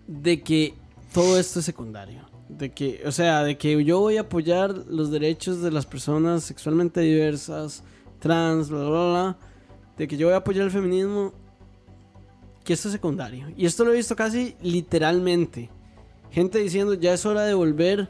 [0.07, 0.75] de que
[1.13, 2.23] todo esto es secundario.
[2.49, 6.45] De que, o sea, de que yo voy a apoyar los derechos de las personas
[6.45, 7.83] sexualmente diversas,
[8.21, 9.39] trans, bla, bla, bla.
[9.97, 11.33] De que yo voy a apoyar el feminismo,
[12.65, 13.49] que esto es secundario.
[13.57, 15.71] Y esto lo he visto casi literalmente.
[16.31, 18.09] Gente diciendo, ya es hora de volver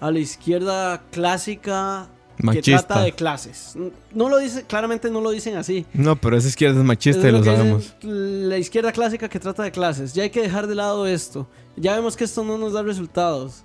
[0.00, 2.08] a la izquierda clásica
[2.52, 3.76] que trata de clases.
[4.12, 5.86] No lo dice, claramente no lo dicen así.
[5.92, 7.96] No, pero esa izquierda es machista Es y lo sabemos.
[8.02, 10.14] La izquierda clásica que trata de clases.
[10.14, 11.48] Ya hay que dejar de lado esto.
[11.76, 13.64] Ya vemos que esto no nos da resultados.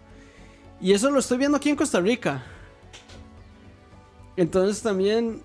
[0.80, 2.44] Y eso lo estoy viendo aquí en Costa Rica.
[4.38, 5.42] Entonces también,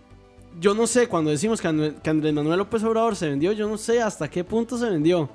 [0.58, 4.00] yo no sé, cuando decimos que, Andrés Manuel López Obrador se vendió, yo no sé
[4.00, 5.28] hasta qué punto se vendió.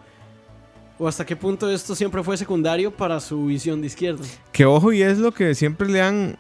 [0.98, 4.24] O hasta qué punto esto siempre fue secundario para su visión de izquierda.
[4.52, 6.36] Que ojo, y es lo que siempre le han...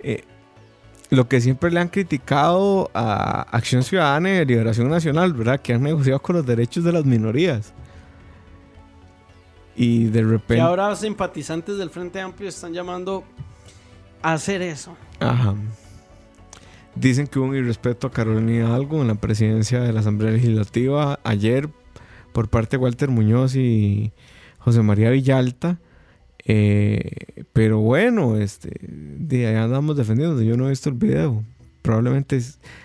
[0.00, 0.24] Eh,
[1.10, 5.60] lo que siempre le han criticado a Acción Ciudadana y Liberación Nacional, ¿verdad?
[5.60, 7.72] Que han negociado con los derechos de las minorías.
[9.76, 10.56] Y de repente...
[10.56, 13.24] Y ahora simpatizantes del Frente Amplio están llamando
[14.22, 14.96] a hacer eso.
[15.20, 15.54] Ajá.
[16.96, 21.18] Dicen que hubo un irrespeto a Carolina Algo en la presidencia de la Asamblea Legislativa
[21.24, 21.68] ayer
[22.32, 24.12] por parte de Walter Muñoz y
[24.58, 25.78] José María Villalta.
[26.46, 30.40] Eh, pero bueno, este, de ahí andamos defendiendo.
[30.42, 31.42] Yo no he visto el video.
[31.82, 32.40] Probablemente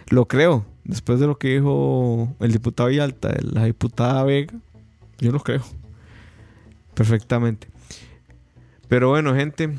[0.09, 0.65] lo creo.
[0.83, 4.53] Después de lo que dijo el diputado Villalta, la diputada Vega,
[5.19, 5.61] yo lo creo.
[6.95, 7.67] Perfectamente.
[8.87, 9.77] Pero bueno, gente.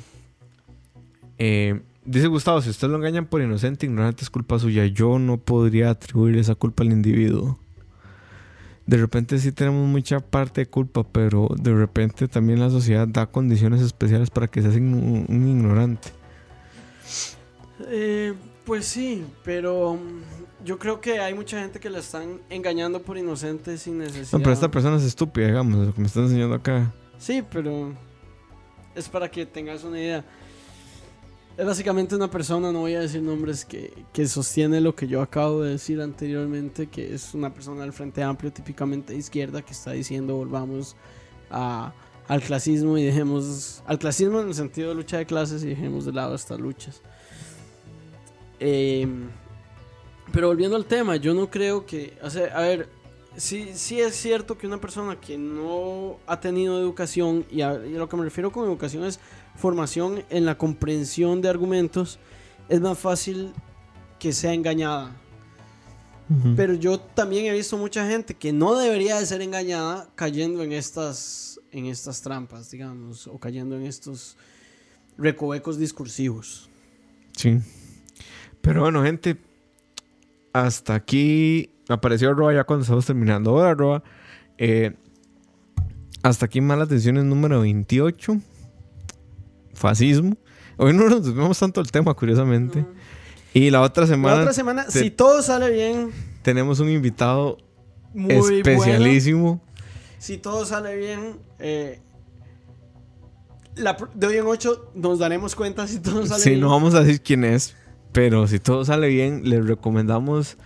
[1.38, 1.80] Eh,
[2.10, 4.86] dice Gustavo, si ustedes lo engañan por inocente, ignorante es culpa suya.
[4.86, 7.58] Yo no podría atribuir esa culpa al individuo
[8.90, 13.26] de repente sí tenemos mucha parte de culpa, pero de repente también la sociedad da
[13.26, 16.08] condiciones especiales para que seas un, ignorante.
[17.86, 18.34] Eh,
[18.64, 23.16] pues sí, pero mm, yo creo que hay mucha gente que la están engañando por
[23.16, 24.32] inocente sin necesidad.
[24.32, 26.92] No, pero esta persona es estúpida, digamos, lo que me están enseñando acá.
[27.16, 27.92] Sí, pero
[28.96, 30.24] es para que tengas una idea.
[31.60, 35.60] Es básicamente una persona, no voy a decir nombres, que, sostiene lo que yo acabo
[35.60, 39.90] de decir anteriormente, que es una persona del Frente Amplio, típicamente de izquierda, que está
[39.90, 40.96] diciendo volvamos
[41.50, 46.06] al clasismo y dejemos, al clasismo en el sentido de lucha de clases y dejemos
[46.06, 47.02] de lado estas luchas.
[48.58, 49.28] Em,
[50.32, 52.88] pero volviendo al tema, yo no creo que, o sea, a ver,
[53.36, 58.08] sí, sí es cierto que una persona que no ha tenido educación, y a lo
[58.08, 59.20] que me refiero con educación es
[59.60, 62.18] formación en la comprensión de argumentos,
[62.68, 63.52] es más fácil
[64.18, 65.16] que sea engañada.
[66.54, 70.70] Pero yo también he visto mucha gente que no debería de ser engañada cayendo en
[70.70, 74.36] estas, en estas trampas, digamos, o cayendo en estos
[75.18, 76.70] recovecos discursivos.
[77.36, 77.58] Sí.
[78.60, 79.38] Pero bueno, gente,
[80.52, 83.52] hasta aquí apareció Roa ya cuando estamos terminando.
[83.52, 84.04] Hola, Roa.
[84.56, 84.94] Eh,
[86.22, 88.40] hasta aquí malas decisiones número 28
[89.80, 90.36] fascismo.
[90.76, 92.86] Hoy no nos vemos tanto el tema, curiosamente.
[93.52, 94.36] Y la otra semana.
[94.36, 96.10] La otra semana, si todo sale bien.
[96.42, 97.58] Tenemos un invitado
[98.14, 99.60] muy especialísimo.
[100.18, 102.00] Si todo sale bien, eh,
[104.14, 106.56] de hoy en ocho nos daremos cuenta si todo sale bien.
[106.56, 107.74] Sí, no vamos a decir quién es,
[108.12, 110.58] pero si todo sale bien, les recomendamos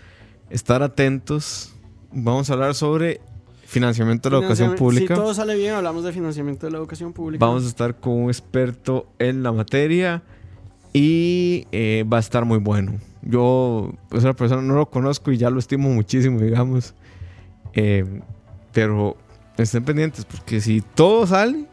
[0.50, 1.72] estar atentos.
[2.12, 3.20] Vamos a hablar sobre
[3.66, 5.14] Financiamiento de la educación pública.
[5.14, 7.44] Si todo sale bien, hablamos de financiamiento de la educación pública.
[7.44, 10.22] Vamos a estar con un experto en la materia
[10.92, 12.98] y eh, va a estar muy bueno.
[13.22, 16.94] Yo, pues, una persona no lo conozco y ya lo estimo muchísimo, digamos.
[17.72, 18.20] Eh,
[18.72, 19.16] pero
[19.56, 21.66] estén pendientes porque si todo sale,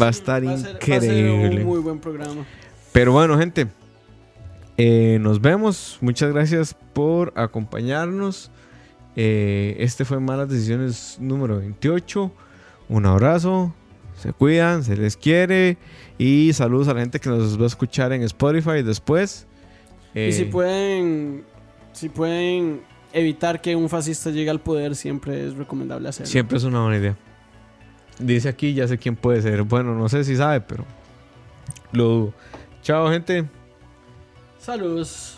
[0.00, 1.62] va a estar increíble.
[1.62, 2.44] un muy buen programa.
[2.92, 3.66] Pero bueno, gente,
[4.76, 5.98] eh, nos vemos.
[6.00, 8.50] Muchas gracias por acompañarnos.
[9.20, 12.30] Eh, este fue Malas Decisiones número 28.
[12.88, 13.74] Un abrazo,
[14.16, 15.76] se cuidan, se les quiere
[16.18, 19.48] y saludos a la gente que nos va a escuchar en Spotify después.
[20.14, 21.42] y si eh, pueden,
[21.92, 26.30] si pueden evitar que un fascista llegue al poder, siempre es recomendable hacerlo.
[26.30, 27.16] Siempre es una buena idea.
[28.20, 29.64] Dice aquí, ya sé quién puede ser.
[29.64, 30.84] Bueno, no sé si sabe, pero
[31.90, 32.34] lo dudo.
[32.82, 33.46] Chao, gente.
[34.60, 35.37] Saludos.